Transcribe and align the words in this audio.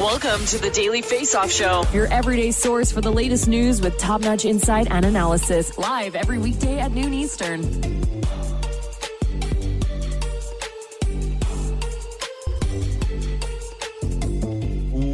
Welcome 0.00 0.46
to 0.46 0.58
the 0.58 0.70
Daily 0.70 1.02
Face-Off 1.02 1.52
Show. 1.52 1.84
Your 1.92 2.06
everyday 2.06 2.50
source 2.50 2.90
for 2.90 3.02
the 3.02 3.12
latest 3.12 3.46
news 3.46 3.82
with 3.82 3.98
top-notch 3.98 4.46
insight 4.46 4.90
and 4.90 5.04
analysis. 5.04 5.76
Live 5.76 6.14
every 6.14 6.38
weekday 6.38 6.78
at 6.78 6.92
noon 6.92 7.12
Eastern. 7.12 7.60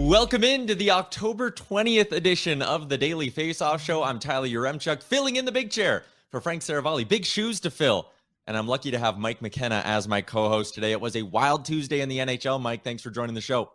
Welcome 0.07 0.45
into 0.45 0.77
the 0.77 0.93
October 0.93 1.51
20th 1.51 2.13
edition 2.13 2.63
of 2.63 2.89
the 2.89 2.97
Daily 2.97 3.31
Face 3.31 3.61
Off 3.61 3.83
Show. 3.83 4.05
I'm 4.05 4.21
Tyler 4.21 4.47
Yaremchuk, 4.47 5.03
filling 5.03 5.35
in 5.35 5.45
the 5.45 5.53
big 5.53 5.73
chair 5.73 6.05
for 6.31 6.41
Frank 6.41 6.63
Seravalli. 6.63 7.07
Big 7.07 7.25
shoes 7.25 7.59
to 7.61 7.71
fill. 7.73 8.09
And 8.47 8.57
I'm 8.57 8.69
lucky 8.69 8.93
to 8.93 8.99
have 8.99 9.19
Mike 9.19 9.43
McKenna 9.43 9.83
as 9.85 10.07
my 10.07 10.23
co 10.23 10.49
host 10.49 10.75
today. 10.75 10.93
It 10.93 11.01
was 11.01 11.17
a 11.17 11.23
wild 11.23 11.65
Tuesday 11.65 12.01
in 12.01 12.09
the 12.09 12.19
NHL. 12.19 12.61
Mike, 12.61 12.85
thanks 12.85 13.03
for 13.03 13.11
joining 13.11 13.35
the 13.35 13.41
show. 13.41 13.73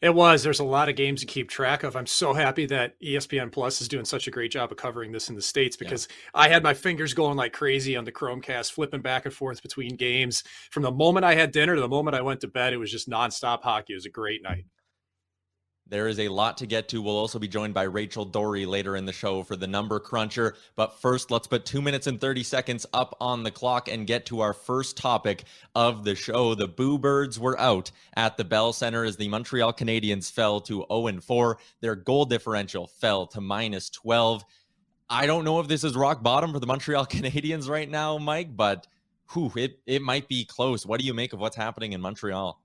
It 0.00 0.14
was. 0.14 0.42
There's 0.42 0.60
a 0.60 0.64
lot 0.64 0.88
of 0.88 0.96
games 0.96 1.20
to 1.20 1.26
keep 1.26 1.50
track 1.50 1.82
of. 1.82 1.94
I'm 1.94 2.06
so 2.06 2.32
happy 2.32 2.64
that 2.66 2.98
ESPN 3.00 3.52
Plus 3.52 3.82
is 3.82 3.88
doing 3.88 4.06
such 4.06 4.26
a 4.26 4.30
great 4.30 4.50
job 4.50 4.70
of 4.70 4.78
covering 4.78 5.12
this 5.12 5.28
in 5.28 5.34
the 5.34 5.42
States 5.42 5.76
because 5.76 6.08
yeah. 6.10 6.40
I 6.40 6.48
had 6.48 6.62
my 6.62 6.72
fingers 6.72 7.12
going 7.12 7.36
like 7.36 7.52
crazy 7.52 7.96
on 7.96 8.04
the 8.04 8.12
Chromecast, 8.12 8.72
flipping 8.72 9.02
back 9.02 9.26
and 9.26 9.34
forth 9.34 9.62
between 9.62 9.96
games. 9.96 10.42
From 10.70 10.84
the 10.84 10.90
moment 10.90 11.24
I 11.26 11.34
had 11.34 11.52
dinner 11.52 11.74
to 11.74 11.80
the 11.80 11.88
moment 11.88 12.16
I 12.16 12.22
went 12.22 12.40
to 12.40 12.48
bed, 12.48 12.72
it 12.72 12.78
was 12.78 12.90
just 12.90 13.10
nonstop 13.10 13.62
hockey. 13.62 13.92
It 13.92 13.96
was 13.96 14.06
a 14.06 14.10
great 14.10 14.42
night. 14.42 14.64
There 15.90 16.06
is 16.06 16.20
a 16.20 16.28
lot 16.28 16.58
to 16.58 16.66
get 16.66 16.88
to. 16.90 17.02
We'll 17.02 17.16
also 17.16 17.40
be 17.40 17.48
joined 17.48 17.74
by 17.74 17.82
Rachel 17.82 18.24
Doerrie 18.24 18.64
later 18.64 18.94
in 18.94 19.06
the 19.06 19.12
show 19.12 19.42
for 19.42 19.56
the 19.56 19.66
number 19.66 19.98
cruncher. 19.98 20.54
But 20.76 21.00
first, 21.00 21.32
let's 21.32 21.48
put 21.48 21.66
two 21.66 21.82
minutes 21.82 22.06
and 22.06 22.20
30 22.20 22.44
seconds 22.44 22.86
up 22.94 23.16
on 23.20 23.42
the 23.42 23.50
clock 23.50 23.88
and 23.88 24.06
get 24.06 24.24
to 24.26 24.40
our 24.40 24.52
first 24.52 24.96
topic 24.96 25.42
of 25.74 26.04
the 26.04 26.14
show. 26.14 26.54
The 26.54 26.68
Boo 26.68 26.96
Birds 26.96 27.40
were 27.40 27.58
out 27.58 27.90
at 28.14 28.36
the 28.36 28.44
Bell 28.44 28.72
Center 28.72 29.04
as 29.04 29.16
the 29.16 29.28
Montreal 29.28 29.72
Canadiens 29.72 30.30
fell 30.30 30.60
to 30.60 30.86
0 30.88 31.20
4. 31.20 31.58
Their 31.80 31.96
goal 31.96 32.24
differential 32.24 32.86
fell 32.86 33.26
to 33.26 33.40
minus 33.40 33.90
12. 33.90 34.44
I 35.08 35.26
don't 35.26 35.44
know 35.44 35.58
if 35.58 35.66
this 35.66 35.82
is 35.82 35.96
rock 35.96 36.22
bottom 36.22 36.52
for 36.52 36.60
the 36.60 36.68
Montreal 36.68 37.06
Canadiens 37.06 37.68
right 37.68 37.90
now, 37.90 38.16
Mike, 38.16 38.56
but 38.56 38.86
whew, 39.32 39.50
it, 39.56 39.80
it 39.86 40.02
might 40.02 40.28
be 40.28 40.44
close. 40.44 40.86
What 40.86 41.00
do 41.00 41.06
you 41.06 41.14
make 41.14 41.32
of 41.32 41.40
what's 41.40 41.56
happening 41.56 41.94
in 41.94 42.00
Montreal? 42.00 42.60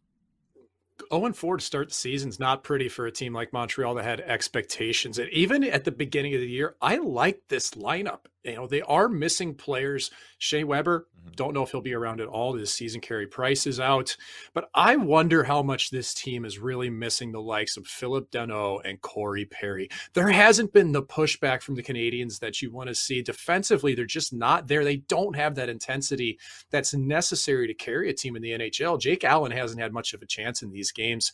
0 1.11 1.33
4 1.33 1.57
to 1.57 1.63
start 1.63 1.89
the 1.89 1.93
season 1.93 2.29
is 2.29 2.39
not 2.39 2.63
pretty 2.63 2.89
for 2.89 3.05
a 3.05 3.11
team 3.11 3.33
like 3.33 3.53
Montreal 3.53 3.95
that 3.95 4.05
had 4.05 4.21
expectations. 4.21 5.19
And 5.19 5.29
even 5.29 5.63
at 5.63 5.83
the 5.83 5.91
beginning 5.91 6.33
of 6.35 6.41
the 6.41 6.49
year, 6.49 6.75
I 6.81 6.97
like 6.97 7.41
this 7.49 7.71
lineup. 7.71 8.25
You 8.45 8.55
know, 8.55 8.67
they 8.67 8.81
are 8.81 9.09
missing 9.09 9.55
players. 9.55 10.11
Shea 10.37 10.63
Weber, 10.63 11.07
mm-hmm. 11.17 11.31
don't 11.35 11.53
know 11.53 11.63
if 11.63 11.71
he'll 11.71 11.81
be 11.81 11.95
around 11.95 12.21
at 12.21 12.27
all 12.27 12.53
this 12.53 12.73
season. 12.73 13.01
Carey 13.01 13.25
Price 13.25 13.65
is 13.65 13.79
out. 13.79 14.15
But 14.53 14.69
I 14.75 14.95
wonder 14.97 15.43
how 15.43 15.63
much 15.63 15.89
this 15.89 16.13
team 16.13 16.45
is 16.45 16.59
really 16.59 16.89
missing 16.89 17.31
the 17.31 17.41
likes 17.41 17.75
of 17.75 17.87
Philip 17.87 18.29
Danault 18.31 18.81
and 18.85 19.01
Corey 19.01 19.45
Perry. 19.45 19.89
There 20.13 20.29
hasn't 20.29 20.73
been 20.73 20.91
the 20.91 21.03
pushback 21.03 21.61
from 21.61 21.75
the 21.75 21.83
Canadiens 21.83 22.39
that 22.39 22.61
you 22.61 22.71
want 22.71 22.89
to 22.89 22.95
see. 22.95 23.21
Defensively, 23.21 23.95
they're 23.95 24.05
just 24.05 24.31
not 24.31 24.67
there. 24.67 24.83
They 24.83 24.97
don't 24.97 25.35
have 25.35 25.55
that 25.55 25.69
intensity 25.69 26.37
that's 26.69 26.93
necessary 26.93 27.67
to 27.67 27.73
carry 27.73 28.09
a 28.09 28.13
team 28.13 28.35
in 28.35 28.43
the 28.43 28.51
NHL. 28.51 28.99
Jake 28.99 29.23
Allen 29.23 29.51
hasn't 29.51 29.81
had 29.81 29.93
much 29.93 30.13
of 30.13 30.21
a 30.21 30.27
chance 30.27 30.61
in 30.61 30.71
these 30.71 30.91
games. 30.91 31.31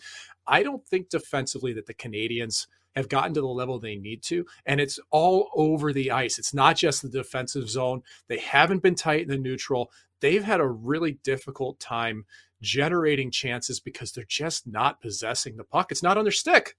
I 0.47 0.63
don't 0.63 0.85
think 0.87 1.09
defensively 1.09 1.73
that 1.73 1.87
the 1.87 1.93
Canadiens– 1.93 2.67
have 2.95 3.09
gotten 3.09 3.33
to 3.33 3.41
the 3.41 3.47
level 3.47 3.79
they 3.79 3.95
need 3.95 4.21
to. 4.23 4.45
And 4.65 4.81
it's 4.81 4.99
all 5.11 5.49
over 5.55 5.93
the 5.93 6.11
ice. 6.11 6.39
It's 6.39 6.53
not 6.53 6.75
just 6.75 7.01
the 7.01 7.09
defensive 7.09 7.69
zone. 7.69 8.03
They 8.27 8.39
haven't 8.39 8.83
been 8.83 8.95
tight 8.95 9.21
in 9.23 9.29
the 9.29 9.37
neutral. 9.37 9.91
They've 10.19 10.43
had 10.43 10.59
a 10.59 10.67
really 10.67 11.13
difficult 11.23 11.79
time 11.79 12.25
generating 12.61 13.31
chances 13.31 13.79
because 13.79 14.11
they're 14.11 14.23
just 14.25 14.67
not 14.67 15.01
possessing 15.01 15.57
the 15.57 15.63
puck. 15.63 15.91
It's 15.91 16.03
not 16.03 16.17
on 16.17 16.25
their 16.25 16.31
stick. 16.31 16.75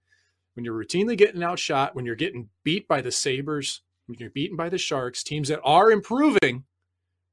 When 0.54 0.64
you're 0.64 0.78
routinely 0.78 1.16
getting 1.16 1.42
outshot, 1.42 1.94
when 1.94 2.04
you're 2.04 2.14
getting 2.14 2.48
beat 2.62 2.86
by 2.86 3.00
the 3.00 3.10
Sabres, 3.10 3.80
when 4.06 4.18
you're 4.18 4.30
beaten 4.30 4.56
by 4.56 4.68
the 4.68 4.78
Sharks, 4.78 5.22
teams 5.22 5.48
that 5.48 5.60
are 5.64 5.90
improving, 5.90 6.64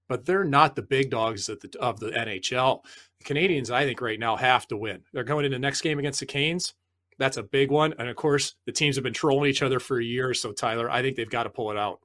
but 0.08 0.26
they're 0.26 0.46
not 0.46 0.76
the 0.76 0.82
big 0.82 1.12
dogs 1.12 1.50
of 1.50 1.60
the, 1.60 1.78
of 1.80 2.00
the 2.00 2.10
NHL. 2.10 2.82
The 3.20 3.34
Canadiens, 3.34 3.70
I 3.70 3.86
think, 3.86 4.02
right 4.02 4.20
now 4.20 4.38
have 4.38 4.68
to 4.70 4.78
win. 4.78 5.04
They're 5.14 5.24
going 5.24 5.46
into 5.46 5.56
the 5.56 5.60
next 5.60 5.82
game 5.82 6.00
against 6.00 6.22
the 6.22 6.26
Canes. 6.26 6.74
That's 7.20 7.38
a 7.38 7.44
big 7.44 7.70
one. 7.70 7.94
And 8.00 8.10
of 8.10 8.16
course, 8.16 8.56
the 8.66 8.72
teams 8.72 8.96
have 8.96 9.04
been 9.04 9.14
trolling 9.14 9.50
each 9.50 9.62
other 9.62 9.80
for 9.80 10.00
a 10.00 10.04
year. 10.04 10.34
So, 10.34 10.52
Tyler, 10.52 10.90
I 10.90 11.02
think 11.02 11.18
they've 11.18 11.30
got 11.30 11.44
to 11.44 11.50
pull 11.50 11.70
it 11.70 11.78
out. 11.78 12.00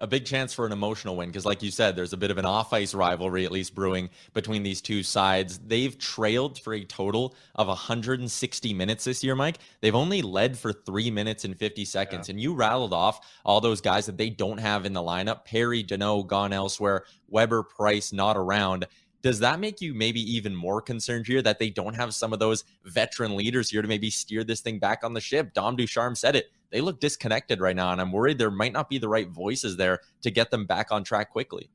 A 0.00 0.08
big 0.08 0.24
chance 0.24 0.52
for 0.52 0.66
an 0.66 0.72
emotional 0.72 1.14
win 1.14 1.28
because, 1.28 1.46
like 1.46 1.62
you 1.62 1.70
said, 1.70 1.94
there's 1.94 2.12
a 2.12 2.16
bit 2.16 2.32
of 2.32 2.38
an 2.38 2.44
off 2.44 2.72
ice 2.72 2.94
rivalry, 2.94 3.44
at 3.44 3.52
least 3.52 3.76
brewing 3.76 4.10
between 4.32 4.64
these 4.64 4.80
two 4.80 5.04
sides. 5.04 5.58
They've 5.58 5.96
trailed 5.96 6.58
for 6.58 6.74
a 6.74 6.84
total 6.84 7.36
of 7.54 7.68
160 7.68 8.74
minutes 8.74 9.04
this 9.04 9.22
year, 9.22 9.36
Mike. 9.36 9.58
They've 9.82 9.94
only 9.94 10.20
led 10.20 10.58
for 10.58 10.72
three 10.72 11.12
minutes 11.12 11.44
and 11.44 11.56
50 11.56 11.84
seconds. 11.84 12.28
Yeah. 12.28 12.32
And 12.32 12.40
you 12.40 12.54
rattled 12.54 12.92
off 12.92 13.20
all 13.44 13.60
those 13.60 13.80
guys 13.80 14.06
that 14.06 14.18
they 14.18 14.30
don't 14.30 14.58
have 14.58 14.84
in 14.84 14.94
the 14.94 15.00
lineup 15.00 15.44
Perry, 15.44 15.84
Danault 15.84 16.26
gone 16.26 16.52
elsewhere, 16.52 17.04
Weber, 17.28 17.62
Price 17.62 18.12
not 18.12 18.36
around. 18.36 18.86
Does 19.24 19.38
that 19.38 19.58
make 19.58 19.80
you 19.80 19.94
maybe 19.94 20.20
even 20.20 20.54
more 20.54 20.82
concerned 20.82 21.26
here 21.26 21.40
that 21.40 21.58
they 21.58 21.70
don't 21.70 21.94
have 21.94 22.12
some 22.12 22.34
of 22.34 22.40
those 22.40 22.62
veteran 22.84 23.34
leaders 23.34 23.70
here 23.70 23.80
to 23.80 23.88
maybe 23.88 24.10
steer 24.10 24.44
this 24.44 24.60
thing 24.60 24.78
back 24.78 25.02
on 25.02 25.14
the 25.14 25.20
ship? 25.20 25.54
Dom 25.54 25.76
Ducharme 25.76 26.14
said 26.14 26.36
it. 26.36 26.52
They 26.70 26.82
look 26.82 27.00
disconnected 27.00 27.58
right 27.58 27.74
now, 27.74 27.90
and 27.90 28.02
I'm 28.02 28.12
worried 28.12 28.36
there 28.36 28.50
might 28.50 28.74
not 28.74 28.90
be 28.90 28.98
the 28.98 29.08
right 29.08 29.26
voices 29.26 29.78
there 29.78 30.00
to 30.20 30.30
get 30.30 30.50
them 30.50 30.66
back 30.66 30.92
on 30.92 31.04
track 31.04 31.30
quickly. 31.30 31.70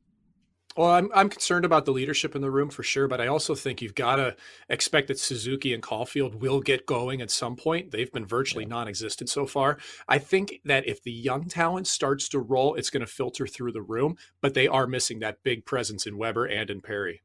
Well, 0.78 0.92
I'm 0.92 1.10
I'm 1.12 1.28
concerned 1.28 1.66
about 1.66 1.86
the 1.86 1.92
leadership 1.92 2.36
in 2.36 2.44
the 2.44 2.51
room 2.51 2.69
for 2.69 2.84
sure, 2.84 3.07
but 3.07 3.19
I 3.19 3.25
also 3.25 3.56
think 3.56 3.81
you've 3.81 3.95
got 3.95 4.18
to 4.18 4.36
expect 4.69 5.07
that 5.07 5.18
Suzuki 5.18 5.74
and 5.74 5.81
Caufield 5.81 6.36
will 6.36 6.62
get 6.62 6.86
going 6.86 7.19
at 7.19 7.31
some 7.31 7.56
point. 7.56 7.90
They've 7.90 8.12
been 8.12 8.28
virtually 8.28 8.66
yeah. 8.66 8.75
non-existent 8.75 9.28
so 9.28 9.48
far. 9.48 9.80
I 10.07 10.19
think 10.19 10.62
that 10.66 10.88
if 10.88 11.02
the 11.02 11.12
young 11.12 11.45
talent 11.45 11.88
starts 11.88 12.30
to 12.30 12.40
roll, 12.40 12.75
it's 12.75 12.92
going 12.92 13.02
to 13.02 13.12
filter 13.12 13.48
through 13.48 13.72
the 13.72 13.81
room, 13.81 14.18
but 14.40 14.54
they 14.54 14.68
are 14.68 14.86
missing 14.86 15.18
that 15.22 15.42
big 15.42 15.66
presence 15.66 16.06
in 16.06 16.16
Weber 16.16 16.45
and 16.45 16.69
in 16.69 16.81
Perry. 16.81 17.24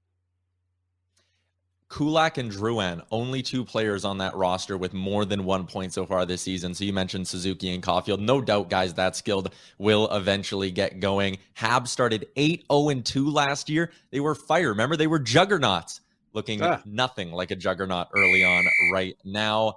Kulak 1.95 2.39
and 2.39 2.51
Drouin, 2.51 3.05
only 3.13 3.41
two 3.41 3.65
players 3.65 4.05
on 4.05 4.19
that 4.19 4.35
roster 4.35 4.77
with 4.77 4.93
more 4.93 5.25
than 5.25 5.45
one 5.45 5.65
point 5.65 5.93
so 5.93 6.05
far 6.05 6.27
this 6.27 6.43
season. 6.43 6.75
So 6.75 6.83
you 6.83 6.93
mentioned 6.93 7.29
Suzuki 7.29 7.73
and 7.73 7.81
Caufield. 7.81 8.19
No 8.19 8.41
doubt, 8.41 8.69
guys, 8.69 8.95
that 8.95 9.15
skilled 9.15 9.55
will 9.79 10.09
eventually 10.11 10.73
get 10.73 10.99
going. 10.99 11.39
Hab 11.53 11.87
started 11.87 12.27
8 12.35 12.65
0 12.69 13.01
2 13.01 13.31
last 13.31 13.69
year. 13.69 13.93
They 14.11 14.19
were 14.19 14.35
fire. 14.35 14.71
Remember, 14.71 14.97
they 14.97 15.07
were 15.07 15.21
juggernauts, 15.21 16.01
looking 16.33 16.61
ah. 16.63 16.83
nothing 16.85 17.31
like 17.31 17.53
a 17.53 17.57
juggernaut 17.57 18.09
early 18.13 18.45
on 18.45 18.65
right 18.93 19.17
now. 19.25 19.77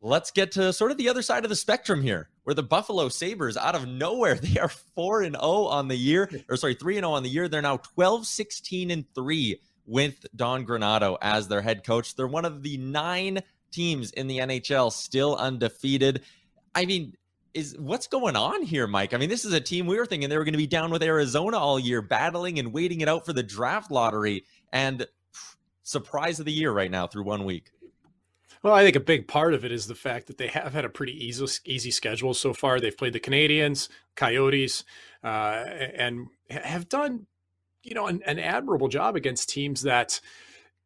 Let's 0.00 0.32
get 0.32 0.50
to 0.52 0.72
sort 0.72 0.90
of 0.90 0.96
the 0.96 1.08
other 1.08 1.22
side 1.22 1.44
of 1.44 1.50
the 1.50 1.54
spectrum 1.54 2.02
here, 2.02 2.30
where 2.42 2.54
the 2.54 2.64
Buffalo 2.64 3.08
Sabres, 3.08 3.56
out 3.56 3.76
of 3.76 3.86
nowhere, 3.86 4.34
they 4.42 4.58
are 4.58 4.66
4 4.66 5.22
0 5.22 5.38
on 5.40 5.86
the 5.86 5.94
year, 5.94 6.28
or 6.48 6.56
sorry, 6.56 6.74
3 6.74 6.96
0 6.96 7.12
on 7.12 7.22
the 7.22 7.30
year. 7.30 7.46
They're 7.46 7.62
now 7.62 7.76
12 7.76 8.26
16 8.26 8.90
and 8.90 9.04
3 9.14 9.60
with 9.86 10.24
Don 10.34 10.66
Granato 10.66 11.18
as 11.20 11.48
their 11.48 11.62
head 11.62 11.84
coach. 11.84 12.14
They're 12.14 12.26
one 12.26 12.44
of 12.44 12.62
the 12.62 12.76
nine 12.78 13.40
teams 13.70 14.10
in 14.12 14.26
the 14.26 14.38
NHL 14.38 14.92
still 14.92 15.36
undefeated. 15.36 16.22
I 16.74 16.86
mean, 16.86 17.14
is 17.54 17.76
what's 17.78 18.06
going 18.06 18.36
on 18.36 18.62
here, 18.62 18.86
Mike? 18.86 19.12
I 19.12 19.18
mean, 19.18 19.28
this 19.28 19.44
is 19.44 19.52
a 19.52 19.60
team 19.60 19.86
we 19.86 19.96
were 19.96 20.06
thinking 20.06 20.28
they 20.28 20.38
were 20.38 20.44
going 20.44 20.52
to 20.52 20.58
be 20.58 20.66
down 20.66 20.90
with 20.90 21.02
Arizona 21.02 21.58
all 21.58 21.78
year, 21.78 22.00
battling 22.00 22.58
and 22.58 22.72
waiting 22.72 23.00
it 23.00 23.08
out 23.08 23.26
for 23.26 23.32
the 23.32 23.42
draft 23.42 23.90
lottery. 23.90 24.44
And 24.72 25.06
surprise 25.82 26.38
of 26.38 26.46
the 26.46 26.52
year 26.52 26.72
right 26.72 26.90
now 26.90 27.06
through 27.06 27.24
one 27.24 27.44
week. 27.44 27.70
Well, 28.62 28.74
I 28.74 28.84
think 28.84 28.94
a 28.94 29.00
big 29.00 29.26
part 29.26 29.54
of 29.54 29.64
it 29.64 29.72
is 29.72 29.88
the 29.88 29.94
fact 29.94 30.28
that 30.28 30.38
they 30.38 30.46
have 30.46 30.72
had 30.72 30.84
a 30.84 30.88
pretty 30.88 31.12
easy, 31.12 31.44
easy 31.64 31.90
schedule 31.90 32.32
so 32.32 32.52
far. 32.52 32.78
They've 32.78 32.96
played 32.96 33.12
the 33.12 33.20
Canadiens, 33.20 33.88
Coyotes, 34.14 34.84
uh, 35.24 35.64
and 35.96 36.28
have 36.48 36.88
done 36.88 37.26
you 37.82 37.94
know, 37.94 38.06
an, 38.06 38.22
an 38.26 38.38
admirable 38.38 38.88
job 38.88 39.16
against 39.16 39.48
teams 39.48 39.82
that 39.82 40.20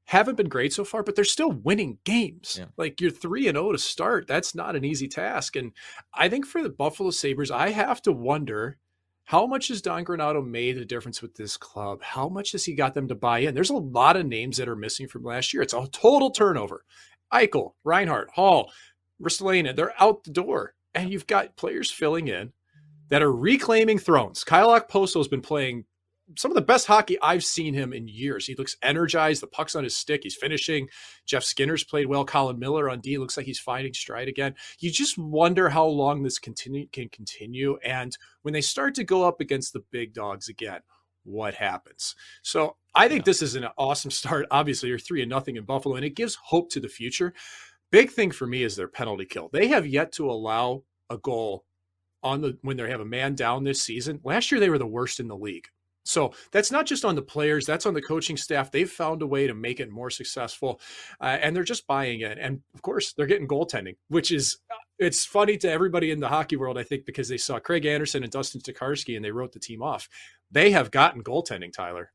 haven't 0.05 0.37
been 0.37 0.49
great 0.49 0.73
so 0.73 0.85
far, 0.85 1.03
but 1.03 1.17
they're 1.17 1.25
still 1.25 1.51
winning 1.51 1.99
games. 2.05 2.57
Yeah. 2.59 2.67
Like 2.77 3.01
you're 3.01 3.11
three 3.11 3.49
and 3.49 3.57
zero 3.57 3.69
oh 3.69 3.73
to 3.73 3.79
start. 3.79 4.27
That's 4.27 4.55
not 4.55 4.77
an 4.77 4.85
easy 4.85 5.09
task. 5.09 5.57
And 5.57 5.73
I 6.15 6.29
think 6.29 6.47
for 6.47 6.63
the 6.63 6.69
Buffalo 6.69 7.11
Sabres, 7.11 7.51
I 7.51 7.71
have 7.71 8.01
to 8.03 8.13
wonder 8.13 8.79
how 9.25 9.45
much 9.45 9.69
has 9.69 9.83
Don 9.83 10.05
Granato 10.05 10.47
made 10.47 10.79
a 10.79 10.85
difference 10.85 11.21
with 11.21 11.35
this 11.35 11.57
club? 11.57 12.01
How 12.01 12.29
much 12.29 12.53
has 12.53 12.65
he 12.65 12.75
got 12.75 12.95
them 12.95 13.09
to 13.09 13.17
buy 13.17 13.41
in? 13.41 13.57
There's 13.57 13.71
a 13.71 13.77
lot 13.77 14.17
of 14.17 14.25
names 14.25 14.57
that 14.57 14.69
are 14.69 14.77
missing 14.77 15.09
from 15.09 15.25
last 15.25 15.53
year. 15.53 15.65
It's 15.65 15.75
a 15.75 15.89
total 15.91 16.31
turnover. 16.31 16.85
Eichel, 17.33 17.73
Reinhart, 17.83 18.31
Hall, 18.31 18.71
Ristolainen, 19.21 19.75
they're 19.75 20.01
out 20.01 20.23
the 20.23 20.31
door. 20.31 20.75
And 20.95 21.11
you've 21.11 21.27
got 21.27 21.57
players 21.57 21.91
filling 21.91 22.29
in 22.29 22.53
that 23.09 23.23
are 23.23 23.33
reclaiming 23.33 23.99
thrones. 23.99 24.45
Kyle 24.45 24.69
Okposo 24.69 25.17
has 25.17 25.29
been 25.29 25.43
playing 25.43 25.87
some 26.37 26.51
of 26.51 26.57
the 26.57 26.61
best 26.61 26.87
hockey 26.87 27.17
I've 27.23 27.45
seen 27.45 27.75
him 27.75 27.93
in 27.93 28.09
years. 28.09 28.47
He 28.47 28.55
looks 28.55 28.77
energized. 28.83 29.43
The 29.43 29.47
puck's 29.47 29.77
on 29.77 29.85
his 29.85 29.97
stick. 29.97 30.23
He's 30.25 30.35
finishing. 30.35 30.89
Jeff 31.25 31.45
Skinner's 31.45 31.85
played 31.85 32.07
well. 32.07 32.25
Colin 32.25 32.59
Miller 32.59 32.91
on 32.91 33.01
D 33.01 33.19
looks 33.19 33.37
like 33.37 33.47
he's 33.47 33.61
finding 33.61 33.95
stride 33.95 34.29
again. 34.29 34.55
You 34.79 34.91
just 34.91 35.17
wonder 35.19 35.69
how 35.69 35.87
long 35.87 36.23
this 36.23 36.39
continue 36.39 36.89
can 36.89 37.09
continue. 37.09 37.79
And 37.85 38.17
when 38.43 38.55
they 38.55 38.61
start 38.61 38.95
to 38.97 39.05
go 39.05 39.27
up 39.27 39.41
against 39.41 39.73
the 39.73 39.85
big 39.91 40.15
dogs 40.15 40.49
again, 40.49 40.81
what 41.25 41.55
happens? 41.55 42.15
So 42.43 42.77
I 42.95 43.09
think 43.09 43.21
yeah. 43.21 43.27
this 43.27 43.43
is 43.43 43.55
an 43.55 43.67
awesome 43.77 44.11
start. 44.11 44.47
Obviously, 44.51 44.89
you're 44.89 44.99
three 44.99 45.23
and 45.23 45.31
nothing 45.31 45.57
in 45.57 45.65
Buffalo, 45.65 45.97
and 45.97 46.05
it 46.05 46.17
gives 46.17 46.37
hope 46.37 46.71
to 46.71 46.81
the 46.81 46.89
future. 46.89 47.35
Big 47.91 48.11
thing 48.11 48.31
for 48.31 48.47
me 48.47 48.63
is 48.63 48.75
their 48.75 48.89
penalty 48.89 49.27
kill. 49.27 49.49
They 49.53 49.69
have 49.69 49.87
yet 49.87 50.13
to 50.13 50.31
allow 50.31 50.83
a 51.09 51.19
goal 51.19 51.65
on 52.23 52.41
the 52.41 52.59
when 52.63 52.77
they 52.77 52.91
have 52.91 53.01
a 53.01 53.05
man 53.05 53.35
down 53.35 53.63
this 53.63 53.83
season. 53.83 54.21
Last 54.25 54.51
year 54.51 54.61
they 54.61 54.71
were 54.71 54.79
the 54.79 54.87
worst 54.87 55.21
in 55.21 55.29
the 55.29 55.37
league. 55.37 55.69
So 56.07 56.33
that's 56.53 56.71
not 56.71 56.87
just 56.87 57.05
on 57.05 57.15
the 57.15 57.23
players, 57.23 57.67
that's 57.67 57.87
on 57.87 57.95
the 57.95 58.03
coaching 58.03 58.37
staff. 58.37 58.71
They've 58.71 58.91
found 58.91 59.23
a 59.23 59.27
way 59.27 59.47
to 59.47 59.55
make 59.55 59.81
it 59.81 59.91
more 59.91 60.11
successful, 60.11 60.81
uh, 61.21 61.39
and 61.41 61.55
they're 61.55 61.65
just 61.65 61.87
buying 61.87 62.21
it. 62.21 62.39
And 62.41 62.61
of 62.75 62.83
course, 62.83 63.13
they're 63.13 63.27
getting 63.27 63.49
goaltending, 63.49 63.97
which 64.09 64.31
is 64.33 64.59
uh, 64.71 64.75
it's 64.99 65.25
funny 65.25 65.57
to 65.59 65.71
everybody 65.71 66.11
in 66.11 66.21
the 66.21 66.29
hockey 66.29 66.57
world, 66.57 66.79
I 66.79 66.83
think, 66.83 67.05
because 67.05 67.29
they 67.29 67.37
saw 67.37 67.59
Craig 67.59 67.85
Anderson 67.85 68.23
and 68.23 68.33
Dustin 68.33 68.61
Tokarski 68.61 69.17
and 69.17 69.25
they 69.25 69.31
wrote 69.31 69.53
the 69.53 69.61
team 69.61 69.83
off. 69.83 70.09
They 70.51 70.71
have 70.71 70.91
gotten 70.91 71.23
goaltending, 71.23 71.73
Tyler. 71.73 72.13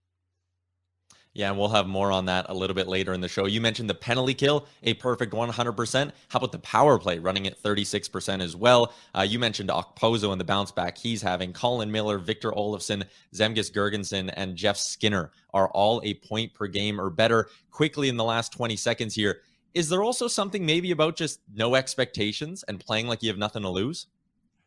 Yeah, 1.34 1.50
and 1.50 1.58
we'll 1.58 1.70
have 1.70 1.88
more 1.88 2.12
on 2.12 2.26
that 2.26 2.48
a 2.50 2.54
little 2.54 2.74
bit 2.74 2.90
later 2.90 3.14
in 3.14 3.22
the 3.22 3.30
show. 3.30 3.46
You 3.46 3.62
mentioned 3.62 3.90
the 3.90 3.96
penalty 3.96 4.34
kill, 4.34 4.68
a 4.84 4.96
perfect 4.96 5.32
100%. 5.32 6.12
How 6.28 6.38
about 6.38 6.52
the 6.52 6.60
power 6.60 7.00
play 7.00 7.20
running 7.20 7.48
at 7.48 7.62
36% 7.62 8.42
as 8.42 8.54
well? 8.54 8.94
Uh, 9.16 9.22
you 9.22 9.40
mentioned 9.40 9.70
Okposo 9.70 10.34
and 10.34 10.42
the 10.42 10.46
bounce 10.46 10.72
back 10.72 10.98
he's 10.98 11.22
having. 11.22 11.54
Colin 11.54 11.90
Miller, 11.90 12.18
Victor 12.18 12.52
Olofsson, 12.52 13.06
Zemgus 13.34 13.72
Girgensson, 13.72 14.30
and 14.36 14.58
Jeff 14.58 14.76
Skinner 14.76 15.32
are 15.54 15.70
all 15.70 16.02
a 16.04 16.16
point 16.16 16.54
per 16.54 16.68
game 16.68 17.00
or 17.00 17.10
better. 17.10 17.48
Quickly 17.70 18.10
in 18.10 18.18
the 18.18 18.26
last 18.26 18.52
20 18.52 18.76
seconds 18.76 19.16
here, 19.16 19.40
is 19.74 19.88
there 19.88 20.04
also 20.04 20.28
something 20.28 20.66
maybe 20.66 20.92
about 20.92 21.16
just 21.16 21.40
no 21.54 21.76
expectations 21.76 22.64
and 22.68 22.78
playing 22.78 23.08
like 23.08 23.24
you 23.24 23.30
have 23.30 23.38
nothing 23.38 23.62
to 23.62 23.70
lose? 23.70 24.08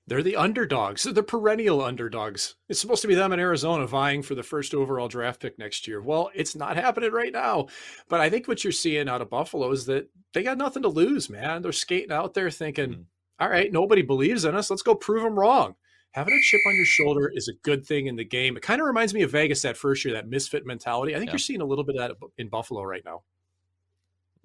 They're 0.07 0.23
the 0.23 0.37
underdogs. 0.37 1.05
They're 1.05 1.15
the 1.15 1.23
perennial 1.23 1.83
underdogs. 1.83 2.57
It's 2.69 2.81
supposed 2.81 3.03
to 3.03 3.09
be 3.09 3.15
them 3.15 3.33
in 3.33 3.41
Arizona 3.41 3.87
vying 3.87 4.23
for 4.23 4.35
the 4.35 4.43
first 4.43 4.75
overall 4.75 5.09
draft 5.09 5.41
pick 5.41 5.59
next 5.59 5.89
year. 5.89 6.03
Well, 6.03 6.31
it's 6.35 6.55
not 6.55 6.77
happening 6.77 7.11
right 7.11 7.33
now. 7.33 7.69
But 8.09 8.21
I 8.21 8.29
think 8.29 8.47
what 8.47 8.63
you're 8.65 8.73
seeing 8.73 9.09
out 9.09 9.23
of 9.23 9.31
Buffalo 9.31 9.71
is 9.71 9.87
that 9.87 10.11
they 10.35 10.43
got 10.43 10.59
nothing 10.59 10.83
to 10.83 10.89
lose, 10.89 11.31
man. 11.31 11.63
They're 11.63 11.73
skating 11.73 12.13
out 12.13 12.35
there 12.35 12.51
thinking, 12.51 12.91
mm-hmm. 12.91 13.03
all 13.41 13.49
right, 13.49 13.73
nobody 13.73 14.03
believes 14.03 14.45
in 14.45 14.55
us. 14.55 14.69
Let's 14.69 14.83
go 14.83 14.95
prove 14.95 15.23
them 15.23 15.39
wrong. 15.39 15.75
Having 16.13 16.35
a 16.35 16.41
chip 16.43 16.61
on 16.67 16.77
your 16.77 16.85
shoulder 16.85 17.33
is 17.35 17.49
a 17.49 17.55
good 17.65 17.85
thing 17.85 18.07
in 18.07 18.15
the 18.15 18.25
game. 18.25 18.57
It 18.57 18.63
kind 18.63 18.81
of 18.81 18.87
reminds 18.87 19.15
me 19.15 19.23
of 19.23 19.33
Vegas 19.33 19.63
that 19.63 19.77
first 19.77 20.05
year, 20.05 20.15
that 20.15 20.29
misfit 20.29 20.65
mentality. 20.67 21.15
I 21.15 21.19
think 21.19 21.29
yeah. 21.29 21.33
you're 21.33 21.39
seeing 21.41 21.61
a 21.61 21.65
little 21.65 21.83
bit 21.83 21.97
of 21.97 22.09
that 22.09 22.27
in 22.39 22.49
Buffalo 22.49 22.83
right 22.83 23.03
now. 23.05 23.23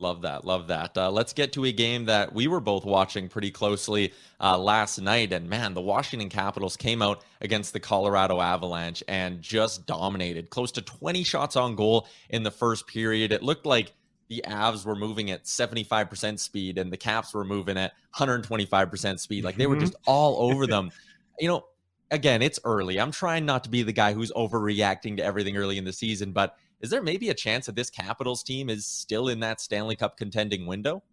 Love 0.02 0.22
that. 0.22 0.46
Love 0.46 0.68
that. 0.68 0.98
Uh, 0.98 1.12
let's 1.12 1.34
get 1.34 1.52
to 1.54 1.66
a 1.66 1.74
game 1.74 2.06
that 2.06 2.34
we 2.34 2.48
were 2.48 2.62
both 2.62 2.86
watching 2.86 3.28
pretty 3.28 3.52
closely 3.52 4.14
uh, 4.40 4.58
last 4.58 4.98
night. 5.00 5.34
And 5.34 5.50
man, 5.50 5.74
the 5.74 5.82
Washington 5.82 6.30
Capitals 6.30 6.78
came 6.78 7.02
out 7.02 7.22
against 7.42 7.74
the 7.74 7.82
Colorado 7.82 8.40
Avalanche 8.40 9.04
and 9.10 9.42
just 9.42 9.86
dominated. 9.86 10.50
Close 10.50 10.72
to 10.74 10.82
20 10.82 11.24
shots 11.26 11.58
on 11.58 11.76
goal 11.76 12.08
in 12.30 12.44
the 12.44 12.52
first 12.52 12.88
period. 12.88 13.34
It 13.34 13.44
looked 13.44 13.66
like 13.66 13.92
the 14.30 14.42
Avs 14.48 14.86
were 14.86 14.96
moving 14.96 15.32
at 15.32 15.44
75% 15.44 16.40
speed 16.40 16.78
and 16.78 16.94
the 16.94 16.98
Caps 16.98 17.34
were 17.34 17.44
moving 17.44 17.78
at 17.78 17.92
125% 18.16 19.20
speed. 19.20 19.44
Like 19.44 19.58
they 19.58 19.68
were 19.68 19.76
mm-hmm. 19.76 19.84
just 19.84 19.96
all 20.06 20.50
over 20.50 20.66
them. 20.66 20.92
You 21.40 21.50
know, 21.50 21.66
again, 22.10 22.42
it's 22.42 22.60
early. 22.64 23.02
I'm 23.02 23.12
trying 23.12 23.46
not 23.46 23.66
to 23.66 23.70
be 23.70 23.84
the 23.84 23.92
guy 23.92 24.14
who's 24.14 24.32
overreacting 24.32 25.18
to 25.18 25.26
everything 25.26 25.58
early 25.58 25.78
in 25.78 25.84
the 25.84 25.92
season, 25.92 26.32
but 26.32 26.56
is 26.82 26.90
there 26.90 27.02
maybe 27.02 27.30
a 27.30 27.34
chance 27.34 27.66
that 27.66 27.76
this 27.76 27.90
Capitals 27.90 28.44
team 28.44 28.70
is 28.70 28.86
still 28.86 29.28
in 29.28 29.40
that 29.42 29.62
Stanley 29.62 29.96
Cup 29.96 30.18
contending 30.18 30.66
window? 30.66 31.04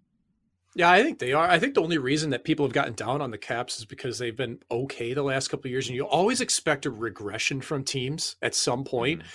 Yeah, 0.74 0.90
I 0.90 1.02
think 1.02 1.18
they 1.18 1.32
are. 1.32 1.48
I 1.48 1.58
think 1.58 1.74
the 1.74 1.82
only 1.82 1.96
reason 1.96 2.30
that 2.30 2.44
people 2.44 2.66
have 2.66 2.72
gotten 2.74 2.92
down 2.92 3.22
on 3.22 3.30
the 3.30 3.38
Caps 3.38 3.78
is 3.78 3.86
because 3.86 4.18
they've 4.18 4.36
been 4.36 4.58
okay 4.70 5.14
the 5.14 5.22
last 5.22 5.48
couple 5.48 5.68
of 5.68 5.70
years, 5.70 5.88
and 5.88 5.96
you 5.96 6.06
always 6.06 6.42
expect 6.42 6.84
a 6.84 6.90
regression 6.90 7.62
from 7.62 7.82
teams 7.82 8.36
at 8.42 8.54
some 8.54 8.84
point. 8.84 9.22
Mm. 9.22 9.26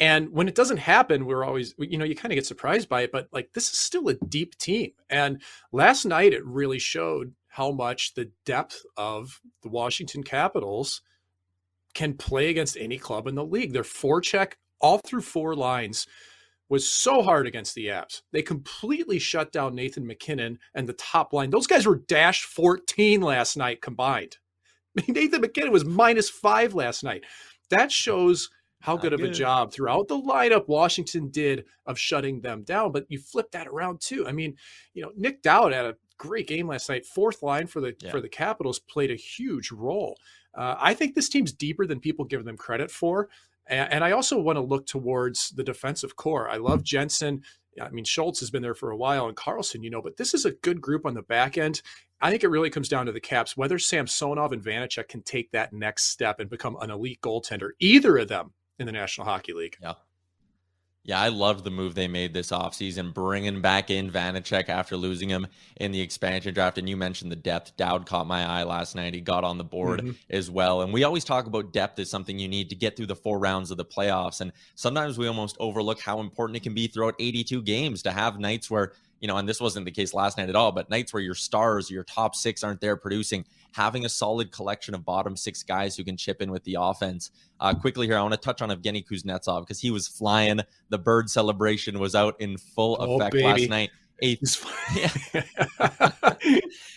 And 0.00 0.32
when 0.32 0.48
it 0.48 0.56
doesn't 0.56 0.78
happen, 0.78 1.26
we're 1.26 1.44
always, 1.44 1.74
you 1.78 1.96
know, 1.96 2.04
you 2.04 2.16
kind 2.16 2.32
of 2.32 2.34
get 2.34 2.46
surprised 2.46 2.88
by 2.88 3.02
it. 3.02 3.12
But 3.12 3.28
like, 3.30 3.52
this 3.52 3.70
is 3.70 3.78
still 3.78 4.08
a 4.08 4.14
deep 4.14 4.58
team. 4.58 4.90
And 5.08 5.40
last 5.70 6.04
night, 6.04 6.32
it 6.32 6.44
really 6.44 6.80
showed 6.80 7.34
how 7.46 7.70
much 7.70 8.14
the 8.14 8.32
depth 8.44 8.82
of 8.96 9.40
the 9.62 9.68
Washington 9.68 10.24
Capitals 10.24 11.02
can 11.94 12.14
play 12.14 12.50
against 12.50 12.76
any 12.76 12.98
club 12.98 13.28
in 13.28 13.36
the 13.36 13.44
league. 13.44 13.72
Their 13.72 13.84
forecheck 13.84 14.54
all 14.84 14.98
through 14.98 15.22
four 15.22 15.56
lines 15.56 16.06
was 16.68 16.86
so 16.86 17.22
hard 17.22 17.46
against 17.46 17.74
the 17.74 17.86
Avs. 17.86 18.20
They 18.32 18.42
completely 18.42 19.18
shut 19.18 19.50
down 19.50 19.74
Nathan 19.74 20.06
MacKinnon 20.06 20.58
and 20.74 20.86
the 20.86 20.92
top 20.92 21.32
line. 21.32 21.48
Those 21.48 21.66
guys 21.66 21.86
were 21.86 22.02
dash 22.06 22.44
14 22.44 23.22
last 23.22 23.56
night 23.56 23.80
combined. 23.80 24.36
Nathan 25.08 25.40
MacKinnon 25.40 25.72
was 25.72 25.86
minus 25.86 26.28
five 26.28 26.74
last 26.74 27.02
night. 27.02 27.24
That 27.70 27.90
shows 27.90 28.50
how 28.80 28.98
good 28.98 29.14
of 29.14 29.20
a 29.20 29.30
job 29.30 29.72
throughout 29.72 30.08
the 30.08 30.20
lineup 30.20 30.68
Washington 30.68 31.30
did 31.30 31.64
of 31.86 31.98
shutting 31.98 32.42
them 32.42 32.62
down. 32.62 32.92
But 32.92 33.06
you 33.08 33.18
flip 33.18 33.50
that 33.52 33.66
around 33.66 34.02
too. 34.02 34.28
I 34.28 34.32
mean, 34.32 34.56
you 34.92 35.02
know, 35.02 35.12
Nick 35.16 35.40
Dowd 35.40 35.72
had 35.72 35.86
a 35.86 35.96
great 36.18 36.46
game 36.46 36.68
last 36.68 36.90
night. 36.90 37.06
Fourth 37.06 37.42
line 37.42 37.66
for 37.66 37.80
the 37.80 37.96
yeah. 38.00 38.10
for 38.10 38.20
the 38.20 38.28
Capitals 38.28 38.78
played 38.78 39.10
a 39.10 39.16
huge 39.16 39.72
role. 39.72 40.18
Uh, 40.54 40.74
I 40.78 40.92
think 40.92 41.14
this 41.14 41.30
team's 41.30 41.52
deeper 41.52 41.86
than 41.86 41.98
people 41.98 42.26
give 42.26 42.44
them 42.44 42.58
credit 42.58 42.90
for. 42.90 43.30
And, 43.66 43.92
and 43.92 44.04
I 44.04 44.12
also 44.12 44.40
want 44.40 44.56
to 44.56 44.62
look 44.62 44.86
towards 44.86 45.50
the 45.50 45.64
defensive 45.64 46.16
core. 46.16 46.48
I 46.48 46.56
love 46.56 46.82
Jensen. 46.82 47.42
I 47.80 47.90
mean, 47.90 48.04
Schultz 48.04 48.40
has 48.40 48.50
been 48.50 48.62
there 48.62 48.74
for 48.74 48.90
a 48.90 48.96
while 48.96 49.26
and 49.26 49.36
Carlson, 49.36 49.82
you 49.82 49.90
know, 49.90 50.02
but 50.02 50.16
this 50.16 50.32
is 50.32 50.44
a 50.44 50.52
good 50.52 50.80
group 50.80 51.04
on 51.04 51.14
the 51.14 51.22
back 51.22 51.58
end. 51.58 51.82
I 52.20 52.30
think 52.30 52.44
it 52.44 52.48
really 52.48 52.70
comes 52.70 52.88
down 52.88 53.06
to 53.06 53.12
the 53.12 53.20
caps, 53.20 53.56
whether 53.56 53.78
Samsonov 53.78 54.52
and 54.52 54.62
Vanecek 54.62 55.08
can 55.08 55.22
take 55.22 55.50
that 55.50 55.72
next 55.72 56.04
step 56.04 56.38
and 56.40 56.48
become 56.48 56.76
an 56.80 56.90
elite 56.90 57.20
goaltender. 57.20 57.70
Either 57.80 58.16
of 58.18 58.28
them 58.28 58.52
in 58.78 58.86
the 58.86 58.92
National 58.92 59.26
Hockey 59.26 59.52
League. 59.52 59.76
Yeah. 59.82 59.94
Yeah, 61.06 61.20
I 61.20 61.28
loved 61.28 61.64
the 61.64 61.70
move 61.70 61.94
they 61.94 62.08
made 62.08 62.32
this 62.32 62.50
offseason, 62.50 63.12
bringing 63.12 63.60
back 63.60 63.90
in 63.90 64.10
Vanecek 64.10 64.70
after 64.70 64.96
losing 64.96 65.28
him 65.28 65.46
in 65.76 65.92
the 65.92 66.00
expansion 66.00 66.54
draft. 66.54 66.78
And 66.78 66.88
you 66.88 66.96
mentioned 66.96 67.30
the 67.30 67.36
depth. 67.36 67.76
Dowd 67.76 68.06
caught 68.06 68.26
my 68.26 68.42
eye 68.42 68.62
last 68.62 68.96
night. 68.96 69.12
He 69.12 69.20
got 69.20 69.44
on 69.44 69.58
the 69.58 69.64
board 69.64 70.00
mm-hmm. 70.00 70.12
as 70.30 70.50
well. 70.50 70.80
And 70.80 70.94
we 70.94 71.04
always 71.04 71.22
talk 71.22 71.46
about 71.46 71.74
depth 71.74 71.98
as 71.98 72.08
something 72.08 72.38
you 72.38 72.48
need 72.48 72.70
to 72.70 72.74
get 72.74 72.96
through 72.96 73.06
the 73.06 73.14
four 73.14 73.38
rounds 73.38 73.70
of 73.70 73.76
the 73.76 73.84
playoffs. 73.84 74.40
And 74.40 74.50
sometimes 74.76 75.18
we 75.18 75.26
almost 75.26 75.58
overlook 75.60 76.00
how 76.00 76.20
important 76.20 76.56
it 76.56 76.62
can 76.62 76.72
be 76.72 76.86
throughout 76.86 77.16
82 77.18 77.60
games 77.60 78.02
to 78.04 78.10
have 78.10 78.40
nights 78.40 78.70
where 78.70 78.92
you 79.20 79.28
know, 79.28 79.36
and 79.36 79.48
this 79.48 79.60
wasn't 79.60 79.84
the 79.84 79.90
case 79.90 80.14
last 80.14 80.38
night 80.38 80.48
at 80.48 80.56
all, 80.56 80.72
but 80.72 80.90
nights 80.90 81.12
where 81.12 81.22
your 81.22 81.34
stars, 81.34 81.90
your 81.90 82.04
top 82.04 82.34
six 82.34 82.62
aren't 82.62 82.80
there 82.80 82.96
producing, 82.96 83.44
having 83.72 84.04
a 84.04 84.08
solid 84.08 84.52
collection 84.52 84.94
of 84.94 85.04
bottom 85.04 85.36
six 85.36 85.62
guys 85.62 85.96
who 85.96 86.04
can 86.04 86.16
chip 86.16 86.42
in 86.42 86.50
with 86.50 86.64
the 86.64 86.76
offense. 86.78 87.30
Uh, 87.60 87.74
quickly 87.74 88.06
here, 88.06 88.18
I 88.18 88.22
want 88.22 88.34
to 88.34 88.40
touch 88.40 88.62
on 88.62 88.70
Evgeny 88.70 89.06
Kuznetsov 89.06 89.62
because 89.62 89.80
he 89.80 89.90
was 89.90 90.06
flying. 90.06 90.60
The 90.90 90.98
bird 90.98 91.30
celebration 91.30 91.98
was 91.98 92.14
out 92.14 92.40
in 92.40 92.58
full 92.58 92.96
oh, 93.00 93.16
effect 93.16 93.32
baby. 93.32 93.44
last 93.44 93.70
night. 93.70 93.90
A, 94.22 94.38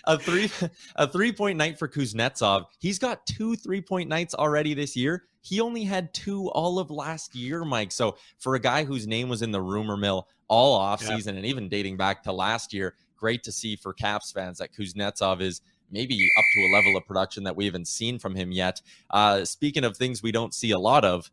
a 0.06 0.20
three 0.20 0.52
a 0.96 1.08
three 1.08 1.32
point 1.32 1.58
night 1.58 1.80
for 1.80 1.88
Kuznetsov. 1.88 2.66
He's 2.80 3.00
got 3.00 3.26
two 3.26 3.56
three 3.56 3.82
point 3.82 4.10
nights 4.10 4.36
already 4.36 4.74
this 4.74 4.96
year. 4.96 5.24
He 5.42 5.62
only 5.62 5.84
had 5.84 6.14
two 6.14 6.50
all 6.50 6.78
of 6.78 6.92
last 6.92 7.34
year, 7.34 7.64
Mike. 7.64 7.92
So 7.92 8.18
for 8.38 8.56
a 8.56 8.60
guy 8.60 8.84
whose 8.84 9.08
name 9.08 9.30
was 9.30 9.42
in 9.42 9.52
the 9.52 9.62
rumor 9.62 9.96
mill 9.96 10.28
all 10.48 10.80
offseason 10.80 11.34
yeah. 11.34 11.38
and 11.38 11.46
even 11.46 11.70
dating 11.70 11.98
back 11.98 12.24
to 12.24 12.32
last 12.32 12.74
year. 12.74 12.96
Great 13.16 13.44
to 13.44 13.52
see 13.52 13.76
for 13.76 13.94
Caps 13.94 14.32
fans 14.32 14.60
that 14.60 14.74
Kuznetsov 14.74 15.42
is 15.42 15.62
maybe 15.92 16.30
up 16.38 16.46
to 16.56 16.62
a 16.62 16.74
level 16.74 16.98
of 16.98 17.06
production 17.06 17.44
that 17.44 17.56
we 17.56 17.66
haven't 17.66 17.88
seen 17.88 18.20
from 18.20 18.36
him 18.36 18.52
yet. 18.52 18.82
Uh, 19.10 19.46
speaking 19.46 19.84
of 19.84 19.98
things 19.98 20.22
we 20.22 20.32
don't 20.32 20.54
see 20.54 20.72
a 20.72 20.80
lot 20.80 21.06
of, 21.06 21.32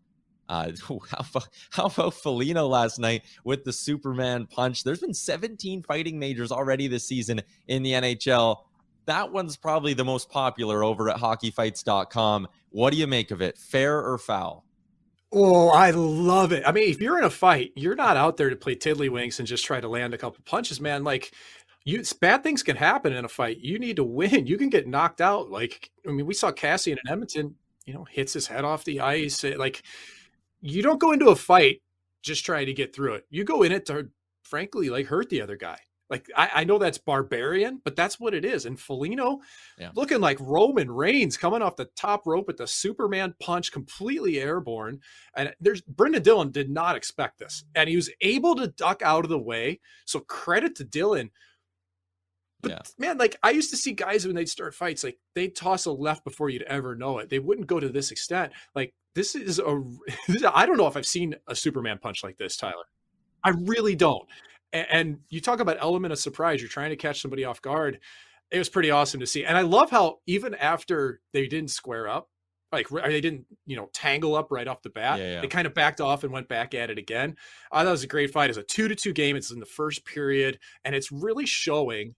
uh, 0.49 0.71
how, 0.88 1.00
about, 1.18 1.49
how 1.71 1.87
about 1.87 2.14
Foligno 2.14 2.66
last 2.66 2.99
night 2.99 3.25
with 3.44 3.64
the 3.64 3.73
Superman 3.73 4.47
punch? 4.47 4.85
There's 4.85 5.00
been 5.00 5.14
17 5.14 5.83
fighting 5.83 6.18
majors 6.18 6.52
already 6.52 6.87
this 6.87 7.06
season 7.06 7.40
in 7.68 7.83
the 7.83 7.92
NHL. 7.92 8.59
That 9.06 9.33
one's 9.33 9.56
probably 9.56 9.92
the 9.94 10.04
most 10.04 10.30
popular 10.30 10.83
over 10.83 11.11
at 11.11 11.16
hockeyfights.com. 11.16 12.49
What 12.71 12.92
do 12.92 12.99
you 12.99 13.06
make 13.06 13.30
of 13.30 13.42
it? 13.42 13.59
Fair 13.59 14.02
or 14.02 14.16
foul? 14.18 14.64
Oh, 15.37 15.71
I 15.71 15.91
love 15.91 16.53
it. 16.53 16.62
I 16.64 16.71
mean, 16.71 16.88
if 16.88 17.00
you're 17.00 17.19
in 17.19 17.25
a 17.25 17.31
fight, 17.31 17.73
you're 17.75 17.97
not 17.97 18.17
out 18.17 18.37
there 18.37 18.50
to 18.50 18.57
play 18.57 18.76
tiddlywinks 18.76 19.41
and 19.41 19.49
just 19.49 19.64
try 19.64 19.81
to 19.81 19.88
land 19.88 20.14
a 20.14 20.19
couple 20.19 20.45
punches, 20.45 20.81
man. 20.81 21.03
Like, 21.03 21.33
you 21.85 22.03
bad 22.21 22.45
things 22.45 22.62
can 22.62 22.76
happen 22.76 23.12
in 23.12 23.25
a 23.25 23.29
fight. 23.29 23.59
You 23.59 23.81
need 23.81 23.97
to 23.97 24.05
win. 24.05 24.47
You 24.47 24.57
can 24.57 24.69
get 24.69 24.87
knocked 24.87 25.21
out. 25.21 25.50
Like, 25.50 25.91
I 26.09 26.12
mean, 26.12 26.25
we 26.25 26.35
saw 26.35 26.53
Kassian 26.53 26.99
in 27.05 27.11
Edmonton, 27.11 27.57
you 27.85 27.95
know, 27.95 28.05
hits 28.05 28.33
his 28.33 28.47
head 28.47 28.64
off 28.64 28.85
the 28.85 29.00
ice. 29.00 29.43
Like, 29.43 29.83
you 30.61 30.83
don't 30.83 31.00
go 31.00 31.11
into 31.11 31.29
a 31.29 31.37
fight 31.37 31.83
just 32.23 32.47
trying 32.47 32.67
to 32.67 32.73
get 32.73 32.95
through 32.95 33.14
it. 33.14 33.26
You 33.29 33.43
go 33.43 33.64
in 33.64 33.73
it 33.73 33.87
to, 33.87 34.09
frankly, 34.45 34.88
like 34.88 35.07
hurt 35.07 35.31
the 35.31 35.43
other 35.43 35.57
guy. 35.57 35.79
Like 36.11 36.28
I, 36.37 36.50
I, 36.54 36.64
know 36.64 36.78
that's 36.78 36.99
barbarian, 36.99 37.80
but 37.82 37.96
that's 37.96 38.20
what 38.20 38.34
it 38.34 38.44
is. 38.44 38.66
And 38.66 38.78
Foligno 38.78 39.40
yeah. 39.78 39.90
looking 39.94 40.20
like 40.20 40.38
Roman 40.38 40.90
Reigns 40.90 41.38
coming 41.38 41.62
off 41.62 41.76
the 41.76 41.88
top 41.96 42.26
rope 42.26 42.46
with 42.46 42.58
the 42.58 42.66
Superman 42.66 43.34
punch, 43.40 43.73
completely 43.73 44.38
airborne. 44.38 45.00
And 45.34 45.54
there's 45.61 45.80
Brenden 45.82 46.23
Dillon 46.23 46.50
did 46.50 46.68
not 46.68 46.94
expect 46.94 47.38
this. 47.38 47.64
And 47.75 47.88
he 47.88 47.96
was 47.96 48.11
able 48.20 48.54
to 48.56 48.68
duck 48.68 49.00
out 49.02 49.25
of 49.25 49.30
the 49.30 49.38
way. 49.38 49.80
So 50.04 50.20
credit 50.20 50.75
to 50.76 50.84
Dillon. 50.84 51.30
But 52.61 52.73
yeah. 52.73 52.82
man, 52.99 53.16
like 53.16 53.37
I 53.42 53.50
used 53.50 53.70
to 53.70 53.76
see 53.76 53.92
guys 53.92 54.26
when 54.26 54.37
they'd 54.37 54.49
start 54.49 54.75
fights, 54.75 55.04
like 55.04 55.18
they'd 55.34 55.56
toss 55.56 55.87
a 55.87 55.92
left 55.92 56.25
before 56.25 56.50
you'd 56.50 56.62
ever 56.62 56.94
know 56.94 57.18
it. 57.18 57.30
They 57.30 57.38
wouldn't 57.38 57.66
go 57.66 57.80
to 57.80 57.88
this 57.88 58.11
extent. 58.11 58.52
Like 58.75 58.94
this 59.14 59.34
is 59.34 59.58
a 59.58 59.82
I 60.52 60.66
don't 60.66 60.76
know 60.76 60.87
if 60.87 60.99
I've 60.99 61.06
seen 61.06 61.34
a 61.49 61.56
Superman 61.56 61.99
punch 61.99 62.23
like 62.23 62.37
this, 62.37 62.58
Tyler. 62.58 62.84
I 63.42 63.50
really 63.50 63.94
don't 63.94 64.26
and 64.75 65.19
you 65.28 65.40
talk 65.40 65.61
about 65.61 65.76
element 65.81 66.12
of 66.12 66.19
surprise 66.19 66.61
you're 66.61 66.69
trying 66.69 66.90
to 66.90 66.97
catch 66.97 67.21
somebody 67.21 67.45
off 67.45 67.62
guard. 67.62 68.00
It 68.50 68.59
was 68.59 68.69
pretty 68.69 68.90
awesome 68.90 69.21
to 69.21 69.26
see 69.26 69.45
and 69.45 69.57
i 69.57 69.62
love 69.62 69.90
how 69.90 70.19
even 70.26 70.54
after 70.54 71.21
they 71.33 71.47
didn't 71.49 71.71
square 71.71 72.07
up 72.07 72.28
like 72.75 72.88
they 72.88 73.21
didn't 73.21 73.47
you 73.66 73.76
know 73.76 73.88
tangle 73.93 74.35
up 74.35 74.50
right 74.50 74.69
off 74.69 74.83
the 74.83 74.90
bat 74.90 75.19
yeah, 75.19 75.35
yeah. 75.35 75.40
they 75.40 75.47
kind 75.47 75.66
of 75.66 75.75
backed 75.75 76.00
off 76.00 76.25
and 76.25 76.33
went 76.33 76.49
back 76.49 76.75
at 76.75 76.90
it 76.90 76.99
again. 76.99 77.37
I 77.73 77.78
thought 77.78 77.88
it 77.88 77.93
was 77.93 78.02
a 78.02 78.09
great 78.09 78.33
fight. 78.33 78.50
It's 78.50 78.59
a 78.59 78.62
two 78.62 78.88
to 78.88 78.95
two 78.95 79.12
game. 79.12 79.37
It's 79.37 79.50
in 79.50 79.61
the 79.61 79.66
first 79.66 80.04
period 80.04 80.59
and 80.85 80.95
it's 80.95 81.11
really 81.11 81.47
showing 81.47 82.14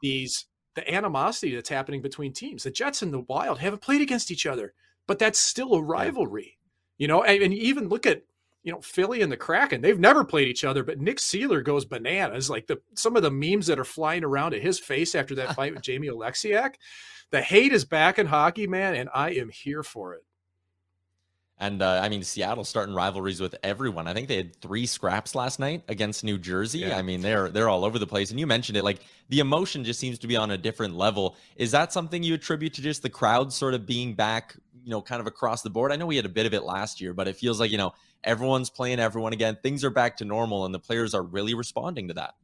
these 0.00 0.46
the 0.74 0.94
animosity 0.94 1.54
that's 1.54 1.68
happening 1.68 2.02
between 2.02 2.32
teams. 2.32 2.62
The 2.62 2.70
jets 2.70 3.02
and 3.02 3.12
the 3.12 3.20
wild 3.20 3.58
haven't 3.58 3.82
played 3.82 4.00
against 4.00 4.30
each 4.30 4.46
other 4.46 4.74
but 5.06 5.18
that's 5.18 5.38
still 5.38 5.74
a 5.74 5.82
rivalry 5.82 6.58
you 6.98 7.08
know 7.08 7.22
and, 7.22 7.42
and 7.42 7.54
even 7.54 7.88
look 7.88 8.06
at 8.06 8.22
you 8.62 8.70
know, 8.72 8.80
Philly 8.80 9.22
and 9.22 9.32
the 9.32 9.36
Kraken, 9.36 9.80
they've 9.80 9.98
never 9.98 10.24
played 10.24 10.48
each 10.48 10.64
other, 10.64 10.84
but 10.84 11.00
Nick 11.00 11.18
Seeler 11.18 11.64
goes 11.64 11.84
bananas. 11.84 12.48
Like 12.48 12.66
the 12.66 12.80
some 12.94 13.16
of 13.16 13.22
the 13.22 13.30
memes 13.30 13.66
that 13.66 13.78
are 13.78 13.84
flying 13.84 14.24
around 14.24 14.54
at 14.54 14.62
his 14.62 14.78
face 14.78 15.14
after 15.14 15.34
that 15.36 15.54
fight 15.56 15.74
with 15.74 15.82
Jamie 15.82 16.08
Oleksiak. 16.08 16.74
The 17.30 17.42
hate 17.42 17.72
is 17.72 17.84
back 17.84 18.18
in 18.18 18.26
hockey, 18.26 18.66
man, 18.66 18.94
and 18.94 19.08
I 19.14 19.30
am 19.30 19.48
here 19.48 19.82
for 19.82 20.14
it. 20.14 20.22
And 21.58 21.80
uh, 21.80 22.00
I 22.02 22.08
mean, 22.08 22.24
Seattle 22.24 22.64
starting 22.64 22.94
rivalries 22.94 23.40
with 23.40 23.54
everyone. 23.62 24.08
I 24.08 24.14
think 24.14 24.26
they 24.26 24.36
had 24.36 24.56
three 24.60 24.84
scraps 24.84 25.34
last 25.34 25.60
night 25.60 25.82
against 25.88 26.24
New 26.24 26.36
Jersey. 26.36 26.80
Yeah. 26.80 26.98
I 26.98 27.02
mean, 27.02 27.20
they're 27.20 27.50
they're 27.50 27.68
all 27.68 27.84
over 27.84 27.98
the 27.98 28.06
place. 28.06 28.30
And 28.30 28.40
you 28.40 28.48
mentioned 28.48 28.76
it, 28.76 28.84
like 28.84 28.98
the 29.28 29.38
emotion 29.38 29.84
just 29.84 30.00
seems 30.00 30.18
to 30.20 30.26
be 30.26 30.36
on 30.36 30.50
a 30.50 30.58
different 30.58 30.96
level. 30.96 31.36
Is 31.56 31.70
that 31.70 31.92
something 31.92 32.22
you 32.22 32.34
attribute 32.34 32.74
to 32.74 32.82
just 32.82 33.02
the 33.02 33.10
crowd 33.10 33.52
sort 33.52 33.74
of 33.74 33.86
being 33.86 34.14
back, 34.14 34.56
you 34.82 34.90
know, 34.90 35.00
kind 35.00 35.20
of 35.20 35.28
across 35.28 35.62
the 35.62 35.70
board? 35.70 35.92
I 35.92 35.96
know 35.96 36.06
we 36.06 36.16
had 36.16 36.26
a 36.26 36.30
bit 36.30 36.46
of 36.46 36.54
it 36.54 36.64
last 36.64 37.00
year, 37.00 37.14
but 37.14 37.28
it 37.28 37.36
feels 37.36 37.60
like 37.60 37.70
you 37.70 37.78
know 37.78 37.92
everyone's 38.24 38.70
playing 38.70 39.00
everyone 39.00 39.32
again. 39.32 39.58
Things 39.62 39.84
are 39.84 39.90
back 39.90 40.16
to 40.18 40.24
normal, 40.24 40.64
and 40.64 40.74
the 40.74 40.80
players 40.80 41.14
are 41.14 41.22
really 41.22 41.54
responding 41.54 42.08
to 42.08 42.14
that. 42.14 42.34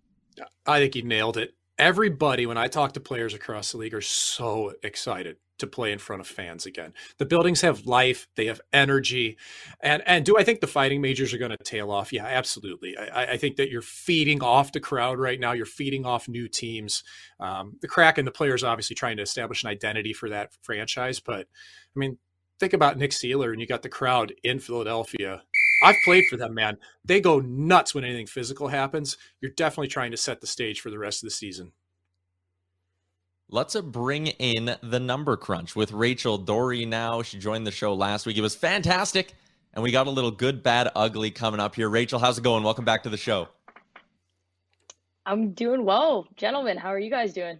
I 0.66 0.78
think 0.78 0.94
he 0.94 1.02
nailed 1.02 1.36
it. 1.36 1.54
Everybody, 1.78 2.46
when 2.46 2.58
I 2.58 2.68
talk 2.68 2.92
to 2.92 3.00
players 3.00 3.34
across 3.34 3.72
the 3.72 3.78
league, 3.78 3.94
are 3.94 4.00
so 4.00 4.74
excited 4.82 5.36
to 5.58 5.66
play 5.66 5.92
in 5.92 5.98
front 5.98 6.20
of 6.20 6.26
fans 6.26 6.66
again. 6.66 6.94
The 7.18 7.26
buildings 7.26 7.60
have 7.60 7.86
life, 7.86 8.28
they 8.36 8.46
have 8.46 8.60
energy, 8.72 9.36
and 9.80 10.02
and 10.06 10.24
do 10.24 10.36
I 10.38 10.44
think 10.44 10.60
the 10.60 10.66
fighting 10.66 11.00
majors 11.00 11.34
are 11.34 11.38
going 11.38 11.50
to 11.50 11.64
tail 11.64 11.90
off? 11.90 12.12
Yeah, 12.12 12.26
absolutely. 12.26 12.96
I, 12.96 13.32
I, 13.32 13.36
think 13.36 13.56
that 13.56 13.70
you're 13.70 13.82
feeding 13.82 14.42
off 14.42 14.72
the 14.72 14.80
crowd 14.80 15.18
right 15.18 15.38
now. 15.38 15.52
You're 15.52 15.66
feeding 15.66 16.06
off 16.06 16.28
new 16.28 16.48
teams. 16.48 17.02
Um, 17.40 17.76
the 17.80 17.88
Kraken, 17.88 18.24
the 18.24 18.30
players, 18.30 18.64
obviously 18.64 18.94
trying 18.94 19.16
to 19.16 19.22
establish 19.22 19.62
an 19.62 19.70
identity 19.70 20.12
for 20.12 20.28
that 20.30 20.52
franchise. 20.62 21.20
But 21.20 21.40
I 21.40 21.98
mean, 21.98 22.18
think 22.60 22.72
about 22.72 22.98
Nick 22.98 23.10
Seeler, 23.10 23.52
and 23.52 23.60
you 23.60 23.66
got 23.66 23.82
the 23.82 23.88
crowd 23.88 24.32
in 24.42 24.60
Philadelphia 24.60 25.42
I've 25.82 25.96
played 26.04 26.24
for 26.28 26.36
them, 26.36 26.54
man. 26.54 26.78
They 27.04 27.20
go 27.20 27.40
nuts 27.40 27.94
when 27.94 28.04
anything 28.04 28.26
physical 28.26 28.68
happens. 28.68 29.16
You're 29.40 29.52
definitely 29.52 29.88
trying 29.88 30.10
to 30.10 30.16
set 30.16 30.40
the 30.40 30.46
stage 30.46 30.80
for 30.80 30.90
the 30.90 30.98
rest 30.98 31.22
of 31.22 31.28
the 31.28 31.34
season. 31.34 31.72
Let's 33.50 33.74
uh, 33.76 33.82
bring 33.82 34.26
in 34.26 34.76
the 34.82 35.00
number 35.00 35.36
crunch 35.36 35.74
with 35.74 35.92
Rachel 35.92 36.36
Doerrie 36.38 36.86
now. 36.86 37.22
She 37.22 37.38
joined 37.38 37.66
the 37.66 37.70
show 37.70 37.94
last 37.94 38.26
week. 38.26 38.36
It 38.36 38.42
was 38.42 38.54
fantastic. 38.54 39.32
And 39.72 39.82
we 39.82 39.90
got 39.90 40.06
a 40.06 40.10
little 40.10 40.30
good, 40.30 40.62
bad, 40.62 40.90
ugly 40.96 41.30
coming 41.30 41.60
up 41.60 41.74
here. 41.74 41.88
Rachel, 41.88 42.18
how's 42.18 42.38
it 42.38 42.44
going? 42.44 42.64
Welcome 42.64 42.84
back 42.84 43.04
to 43.04 43.08
the 43.08 43.16
show. 43.16 43.48
I'm 45.24 45.52
doing 45.52 45.84
well. 45.84 46.26
Gentlemen, 46.36 46.76
how 46.76 46.88
are 46.88 46.98
you 46.98 47.10
guys 47.10 47.32
doing? 47.32 47.58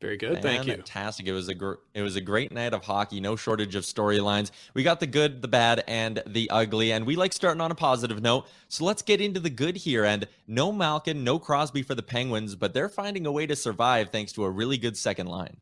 Very 0.00 0.16
good. 0.16 0.40
Thank 0.42 0.66
you. 0.66 0.74
Fantastic. 0.74 1.26
It 1.26 1.32
was 1.32 1.48
a 1.48 1.54
gr- 1.54 1.74
it 1.92 2.02
was 2.02 2.14
a 2.14 2.20
great 2.20 2.52
night 2.52 2.72
of 2.72 2.84
hockey. 2.84 3.20
No 3.20 3.34
shortage 3.34 3.74
of 3.74 3.82
storylines. 3.82 4.52
We 4.72 4.84
got 4.84 5.00
the 5.00 5.08
good, 5.08 5.42
the 5.42 5.48
bad, 5.48 5.82
and 5.88 6.22
the 6.24 6.48
ugly. 6.50 6.92
And 6.92 7.04
we 7.04 7.16
like 7.16 7.32
starting 7.32 7.60
on 7.60 7.72
a 7.72 7.74
positive 7.74 8.22
note. 8.22 8.46
So 8.68 8.84
let's 8.84 9.02
get 9.02 9.20
into 9.20 9.40
the 9.40 9.50
good 9.50 9.76
here. 9.76 10.04
And 10.04 10.28
no 10.46 10.70
Malkin, 10.70 11.24
no 11.24 11.40
Crosby 11.40 11.82
for 11.82 11.96
the 11.96 12.02
Penguins, 12.02 12.54
but 12.54 12.74
they're 12.74 12.88
finding 12.88 13.26
a 13.26 13.32
way 13.32 13.46
to 13.46 13.56
survive 13.56 14.10
thanks 14.10 14.32
to 14.34 14.44
a 14.44 14.50
really 14.50 14.78
good 14.78 14.96
second 14.96 15.26
line. 15.26 15.56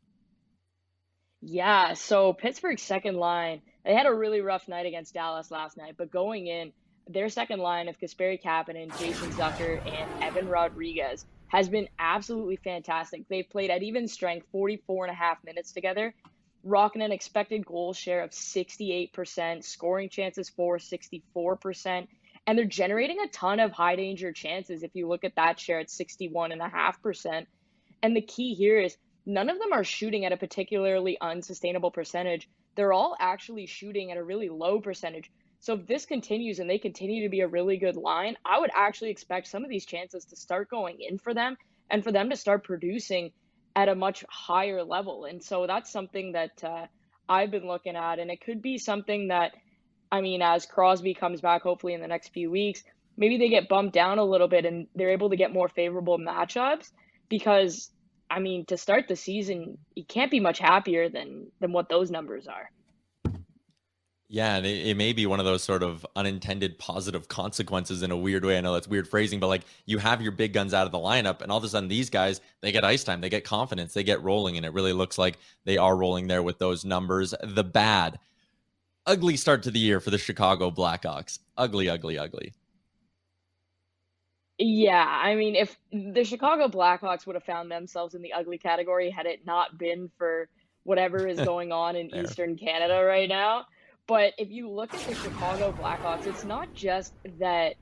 Yeah. 1.41 1.93
So 1.93 2.33
Pittsburgh's 2.33 2.83
second 2.83 3.15
line, 3.15 3.61
they 3.83 3.95
had 3.95 4.05
a 4.05 4.13
really 4.13 4.41
rough 4.41 4.67
night 4.67 4.85
against 4.85 5.15
Dallas 5.15 5.49
last 5.49 5.77
night, 5.77 5.95
but 5.97 6.11
going 6.11 6.45
in, 6.45 6.73
their 7.09 7.29
second 7.29 7.59
line 7.59 7.87
of 7.87 7.97
Kasperi 7.99 8.39
Kapanen, 8.39 8.95
Jason 8.99 9.31
Zucker, 9.31 9.83
and 9.87 10.23
Evan 10.23 10.49
Rodrigues 10.49 11.25
has 11.49 11.69
been 11.69 11.87
absolutely 11.99 12.57
fantastic. 12.57 13.23
They've 13.29 13.49
played 13.49 13.69
at 13.69 13.83
even 13.83 14.07
strength 14.07 14.47
44 14.51 15.05
and 15.05 15.11
a 15.11 15.17
half 15.17 15.43
minutes 15.43 15.71
together, 15.71 16.13
rocking 16.63 17.01
an 17.01 17.11
expected 17.11 17.65
goal 17.65 17.93
share 17.93 18.21
of 18.23 18.31
68%, 18.31 19.63
scoring 19.63 20.09
chances 20.09 20.49
for 20.49 20.77
64%, 20.77 22.07
and 22.45 22.57
they're 22.57 22.65
generating 22.65 23.19
a 23.19 23.27
ton 23.29 23.59
of 23.59 23.71
high 23.71 23.95
danger 23.95 24.31
chances. 24.31 24.83
If 24.83 24.91
you 24.93 25.07
look 25.07 25.23
at 25.23 25.35
that 25.35 25.59
share 25.59 25.79
at 25.79 25.87
61.5%. 25.87 27.45
And 28.03 28.15
the 28.15 28.21
key 28.21 28.53
here 28.53 28.79
is 28.79 28.95
none 29.25 29.49
of 29.49 29.59
them 29.59 29.73
are 29.73 29.83
shooting 29.83 30.25
at 30.25 30.31
a 30.31 30.37
particularly 30.37 31.17
unsustainable 31.19 31.91
percentage. 31.91 32.47
They're 32.75 32.93
all 32.93 33.15
actually 33.19 33.65
shooting 33.65 34.11
at 34.11 34.17
a 34.17 34.23
really 34.23 34.49
low 34.49 34.79
percentage, 34.79 35.31
so 35.67 35.73
if 35.73 35.85
this 35.85 36.05
continues 36.05 36.59
and 36.59 36.69
they 36.69 36.79
continue 36.79 37.23
to 37.23 37.29
be 37.29 37.41
a 37.41 37.47
really 37.49 37.75
good 37.75 37.97
line, 37.97 38.37
I 38.45 38.57
would 38.57 38.69
actually 38.73 39.09
expect 39.09 39.47
some 39.47 39.65
of 39.65 39.69
these 39.69 39.85
chances 39.85 40.23
to 40.23 40.37
start 40.37 40.69
going 40.69 41.01
in 41.01 41.17
for 41.17 41.33
them 41.33 41.57
and 41.89 42.01
for 42.05 42.13
them 42.13 42.29
to 42.29 42.37
start 42.37 42.63
producing 42.63 43.33
at 43.75 43.89
a 43.89 43.95
much 43.95 44.23
higher 44.29 44.81
level. 44.81 45.25
And 45.25 45.43
so 45.43 45.67
that's 45.67 45.91
something 45.91 46.31
that 46.31 46.63
uh, 46.63 46.85
I've 47.27 47.51
been 47.51 47.67
looking 47.67 47.97
at, 47.97 48.17
and 48.17 48.31
it 48.31 48.39
could 48.39 48.61
be 48.61 48.77
something 48.77 49.27
that 49.27 49.55
I 50.09 50.21
mean, 50.21 50.41
as 50.41 50.65
Crosby 50.65 51.13
comes 51.13 51.41
back, 51.41 51.63
hopefully 51.63 51.93
in 51.93 51.99
the 51.99 52.07
next 52.07 52.29
few 52.29 52.49
weeks, 52.49 52.81
maybe 53.17 53.37
they 53.37 53.49
get 53.49 53.67
bumped 53.67 53.93
down 53.93 54.19
a 54.19 54.23
little 54.23 54.47
bit 54.47 54.63
and 54.63 54.87
they're 54.95 55.09
able 55.09 55.31
to 55.31 55.35
get 55.35 55.51
more 55.51 55.67
favorable 55.67 56.17
matchups 56.17 56.91
because 57.27 57.91
I 58.31 58.39
mean, 58.39 58.63
to 58.67 58.77
start 58.77 59.09
the 59.09 59.17
season, 59.17 59.79
you 59.95 60.05
can't 60.05 60.31
be 60.31 60.39
much 60.39 60.59
happier 60.59 61.09
than 61.09 61.51
than 61.59 61.73
what 61.73 61.89
those 61.89 62.09
numbers 62.09 62.47
are. 62.47 62.71
Yeah, 64.29 64.57
it, 64.57 64.65
it 64.65 64.97
may 64.97 65.13
be 65.13 65.25
one 65.25 65.39
of 65.39 65.45
those 65.45 65.63
sort 65.63 65.83
of 65.83 66.05
unintended 66.15 66.77
positive 66.77 67.29
consequences 67.29 68.03
in 68.03 68.11
a 68.11 68.17
weird 68.17 68.43
way. 68.43 68.57
I 68.57 68.61
know 68.61 68.73
that's 68.73 68.87
weird 68.87 69.07
phrasing, 69.07 69.39
but 69.39 69.47
like 69.47 69.61
you 69.85 69.99
have 69.99 70.21
your 70.21 70.33
big 70.33 70.51
guns 70.51 70.73
out 70.73 70.85
of 70.85 70.91
the 70.91 70.97
lineup, 70.97 71.41
and 71.41 71.51
all 71.51 71.57
of 71.57 71.63
a 71.63 71.69
sudden 71.69 71.87
these 71.87 72.09
guys 72.09 72.41
they 72.61 72.73
get 72.73 72.83
ice 72.83 73.05
time, 73.05 73.21
they 73.21 73.29
get 73.29 73.45
confidence, 73.45 73.93
they 73.93 74.03
get 74.03 74.21
rolling, 74.21 74.57
and 74.57 74.65
it 74.65 74.73
really 74.73 74.91
looks 74.91 75.17
like 75.17 75.37
they 75.63 75.77
are 75.77 75.95
rolling 75.95 76.27
there 76.27 76.43
with 76.43 76.59
those 76.59 76.83
numbers. 76.83 77.33
The 77.41 77.63
bad, 77.63 78.19
ugly 79.05 79.37
start 79.37 79.63
to 79.63 79.71
the 79.71 79.79
year 79.79 80.01
for 80.01 80.09
the 80.09 80.17
Chicago 80.17 80.71
Blackhawks. 80.71 81.39
Ugly, 81.57 81.89
ugly, 81.89 82.17
ugly. 82.17 82.53
Yeah, 84.57 85.05
I 85.07 85.35
mean, 85.35 85.55
if 85.55 85.77
the 85.93 86.23
Chicago 86.25 86.67
Blackhawks 86.67 87.25
would 87.27 87.35
have 87.35 87.43
found 87.43 87.71
themselves 87.71 88.13
in 88.13 88.21
the 88.21 88.33
ugly 88.33 88.57
category 88.57 89.09
had 89.09 89.25
it 89.25 89.45
not 89.45 89.77
been 89.77 90.09
for 90.17 90.49
whatever 90.83 91.27
is 91.27 91.39
going 91.45 91.71
on 91.71 91.95
in 91.95 92.13
Eastern 92.13 92.57
Canada 92.57 93.03
right 93.05 93.29
now. 93.29 93.65
But 94.07 94.33
if 94.37 94.49
you 94.49 94.69
look 94.69 94.93
at 94.93 95.01
the 95.01 95.15
Chicago 95.15 95.73
Blackhawks, 95.73 96.25
it's 96.27 96.45
not 96.45 96.73
just 96.73 97.13
that 97.39 97.75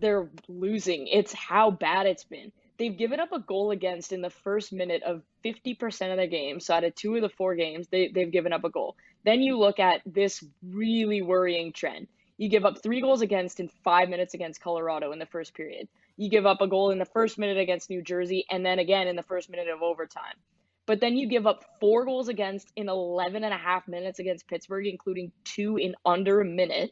they're 0.00 0.28
losing, 0.48 1.06
it's 1.06 1.32
how 1.32 1.70
bad 1.70 2.06
it's 2.06 2.24
been. 2.24 2.50
They've 2.78 2.96
given 2.96 3.20
up 3.20 3.30
a 3.30 3.38
goal 3.38 3.70
against 3.70 4.12
in 4.12 4.22
the 4.22 4.30
first 4.30 4.72
minute 4.72 5.04
of 5.04 5.22
50% 5.44 6.10
of 6.10 6.16
their 6.16 6.26
games. 6.26 6.66
So 6.66 6.74
out 6.74 6.82
of 6.82 6.96
two 6.96 7.14
of 7.14 7.22
the 7.22 7.28
four 7.28 7.54
games, 7.54 7.86
they, 7.88 8.08
they've 8.08 8.30
given 8.30 8.52
up 8.52 8.64
a 8.64 8.70
goal. 8.70 8.96
Then 9.24 9.40
you 9.40 9.56
look 9.56 9.78
at 9.78 10.00
this 10.04 10.44
really 10.68 11.22
worrying 11.22 11.72
trend. 11.72 12.08
You 12.38 12.48
give 12.48 12.64
up 12.64 12.82
three 12.82 13.00
goals 13.00 13.22
against 13.22 13.60
in 13.60 13.68
five 13.84 14.08
minutes 14.08 14.34
against 14.34 14.60
Colorado 14.60 15.12
in 15.12 15.20
the 15.20 15.26
first 15.26 15.54
period. 15.54 15.86
You 16.16 16.28
give 16.28 16.44
up 16.44 16.60
a 16.60 16.66
goal 16.66 16.90
in 16.90 16.98
the 16.98 17.04
first 17.04 17.38
minute 17.38 17.58
against 17.58 17.88
New 17.88 18.02
Jersey 18.02 18.46
and 18.50 18.66
then 18.66 18.80
again 18.80 19.06
in 19.06 19.14
the 19.14 19.22
first 19.22 19.48
minute 19.48 19.68
of 19.68 19.80
overtime. 19.80 20.34
But 20.86 21.00
then 21.00 21.16
you 21.16 21.28
give 21.28 21.46
up 21.46 21.64
four 21.80 22.04
goals 22.04 22.28
against 22.28 22.72
in 22.76 22.88
11 22.88 23.44
and 23.44 23.54
a 23.54 23.58
half 23.58 23.86
minutes 23.86 24.18
against 24.18 24.48
Pittsburgh, 24.48 24.86
including 24.86 25.32
two 25.44 25.76
in 25.76 25.94
under 26.04 26.40
a 26.40 26.44
minute. 26.44 26.90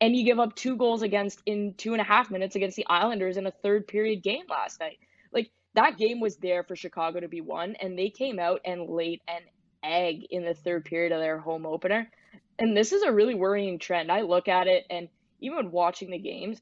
And 0.00 0.16
you 0.16 0.24
give 0.24 0.40
up 0.40 0.56
two 0.56 0.76
goals 0.76 1.02
against 1.02 1.40
in 1.46 1.74
two 1.74 1.92
and 1.92 2.00
a 2.00 2.04
half 2.04 2.30
minutes 2.30 2.56
against 2.56 2.76
the 2.76 2.86
Islanders 2.88 3.36
in 3.36 3.46
a 3.46 3.52
third 3.52 3.86
period 3.86 4.22
game 4.22 4.44
last 4.50 4.80
night. 4.80 4.98
Like 5.32 5.50
that 5.74 5.96
game 5.98 6.18
was 6.18 6.36
there 6.36 6.64
for 6.64 6.74
Chicago 6.74 7.20
to 7.20 7.28
be 7.28 7.40
won, 7.40 7.76
and 7.80 7.96
they 7.96 8.10
came 8.10 8.40
out 8.40 8.60
and 8.64 8.88
laid 8.88 9.20
an 9.28 9.42
egg 9.84 10.26
in 10.30 10.44
the 10.44 10.54
third 10.54 10.84
period 10.84 11.12
of 11.12 11.20
their 11.20 11.38
home 11.38 11.66
opener. 11.66 12.10
And 12.58 12.76
this 12.76 12.92
is 12.92 13.02
a 13.02 13.12
really 13.12 13.34
worrying 13.34 13.78
trend. 13.78 14.10
I 14.10 14.22
look 14.22 14.48
at 14.48 14.66
it, 14.66 14.84
and 14.90 15.08
even 15.40 15.70
watching 15.70 16.10
the 16.10 16.18
games, 16.18 16.60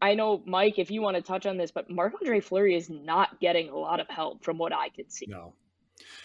I 0.00 0.14
know, 0.14 0.42
Mike, 0.46 0.78
if 0.78 0.90
you 0.90 1.02
want 1.02 1.16
to 1.16 1.22
touch 1.22 1.46
on 1.46 1.56
this, 1.56 1.70
but 1.70 1.90
Marc 1.90 2.14
Andre 2.20 2.40
Fleury 2.40 2.76
is 2.76 2.90
not 2.90 3.40
getting 3.40 3.70
a 3.70 3.76
lot 3.76 3.98
of 3.98 4.08
help 4.08 4.44
from 4.44 4.58
what 4.58 4.72
I 4.72 4.90
could 4.90 5.10
see. 5.10 5.26
No. 5.28 5.54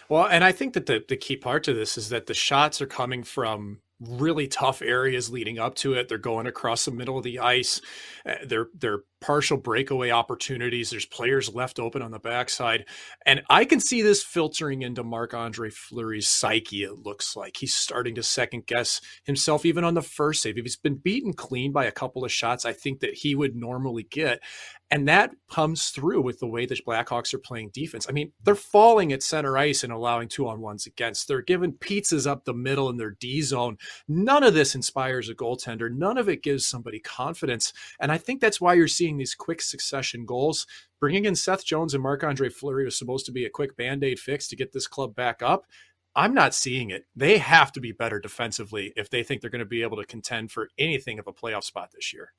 Well, 0.10 0.26
and 0.26 0.44
I 0.44 0.52
think 0.52 0.74
that 0.74 0.86
the, 0.86 1.04
the 1.08 1.18
key 1.18 1.38
part 1.38 1.64
to 1.66 1.74
this 1.74 1.98
is 1.98 2.10
that 2.10 2.26
the 2.26 2.34
shots 2.34 2.82
are 2.82 2.88
coming 2.88 3.24
from 3.24 3.80
really 4.00 4.48
tough 4.48 4.82
areas 4.82 5.30
leading 5.30 5.60
up 5.60 5.76
to 5.76 5.94
it. 5.94 6.10
They're 6.10 6.18
going 6.18 6.48
across 6.48 6.86
the 6.86 6.92
middle 6.92 7.18
of 7.18 7.24
the 7.24 7.40
ice. 7.40 7.82
Uh, 8.26 8.36
they're 8.46 8.68
they're 8.74 9.04
partial 9.22 9.58
breakaway 9.58 10.10
opportunities. 10.10 10.90
There's 10.90 11.06
players 11.06 11.54
left 11.54 11.80
open 11.80 12.02
on 12.02 12.12
the 12.12 12.20
backside, 12.20 12.86
and 13.26 13.44
I 13.50 13.66
can 13.66 13.80
see 13.80 14.02
this 14.02 14.24
filtering 14.24 14.82
into 14.82 15.04
Marc 15.04 15.34
Andre 15.34 15.70
Fleury's 15.70 16.28
psyche. 16.28 16.84
It 16.84 17.00
looks 17.00 17.36
like 17.36 17.58
he's 17.58 17.74
starting 17.74 18.16
to 18.16 18.24
second 18.24 18.66
guess 18.66 19.00
himself, 19.24 19.66
even 19.66 19.84
on 19.84 19.94
the 19.94 20.02
first 20.02 20.42
save. 20.42 20.58
If 20.58 20.66
he's 20.66 20.76
been 20.76 20.96
beaten 20.96 21.34
clean 21.34 21.72
by 21.72 21.86
a 21.86 21.92
couple 21.92 22.26
of 22.26 22.32
shots, 22.32 22.66
I 22.66 22.74
think 22.74 23.00
that 23.00 23.14
he 23.14 23.36
would 23.36 23.56
normally 23.56 24.04
get. 24.04 24.42
And 24.94 25.08
that 25.08 25.32
comes 25.50 25.88
through 25.88 26.22
with 26.22 26.40
the 26.40 26.48
way 26.48 26.66
the 26.66 26.76
Blackhawks 26.76 27.34
are 27.34 27.40
playing 27.40 27.70
defense. 27.74 28.08
I 28.10 28.12
mean, 28.12 28.34
they're 28.44 28.56
falling 28.56 29.14
at 29.14 29.24
center 29.24 29.58
ice 29.58 29.86
and 29.86 29.94
allowing 29.94 30.28
two 30.28 30.50
on 30.50 30.60
ones 30.60 30.86
against. 30.86 31.30
They're 31.30 31.42
giving 31.42 31.72
pizzas 31.72 32.28
up 32.28 32.44
the 32.44 32.54
middle 32.54 32.90
in 32.90 32.98
their 32.98 33.12
D 33.12 33.42
zone. 33.42 33.78
None 34.10 34.44
of 34.44 34.54
this 34.54 34.76
inspires 34.76 35.30
a 35.30 35.34
goaltender. 35.34 35.90
None 35.90 36.18
of 36.18 36.28
it 36.28 36.44
gives 36.44 36.68
somebody 36.68 37.00
confidence. 37.00 37.72
And 38.02 38.12
I 38.12 38.18
think 38.18 38.42
that's 38.42 38.60
why 38.60 38.74
you're 38.74 38.90
seeing 38.90 39.11
these 39.18 39.36
quick 39.36 39.62
succession 39.62 40.26
goals. 40.26 40.68
Bringing 41.00 41.26
in 41.26 41.36
Seth 41.36 41.66
Jones 41.66 41.94
and 41.94 42.04
Marc 42.04 42.24
Andre 42.24 42.50
Fleury 42.50 42.86
was 42.86 42.98
supposed 42.98 43.26
to 43.26 43.32
be 43.32 43.46
a 43.46 43.50
quick 43.50 43.76
band 43.76 44.04
aid 44.04 44.20
fix 44.20 44.48
to 44.50 44.56
get 44.56 44.74
this 44.74 44.88
club 44.88 45.16
back 45.16 45.42
up. 45.42 45.66
I'm 46.16 46.34
not 46.34 46.54
seeing 46.54 46.90
it. 46.90 47.06
They 47.16 47.38
have 47.38 47.72
to 47.74 47.80
be 47.80 47.92
better 47.92 48.20
defensively 48.20 48.94
if 48.96 49.10
they 49.10 49.24
think 49.24 49.42
they're 49.42 49.50
going 49.50 49.60
to 49.60 49.66
be 49.66 49.82
able 49.82 49.98
to 49.98 50.06
contend 50.06 50.52
for 50.52 50.70
anything 50.78 51.20
of 51.20 51.28
a 51.28 51.34
playoff 51.34 51.64
spot 51.64 51.92
this 51.94 52.14
year. 52.14 52.34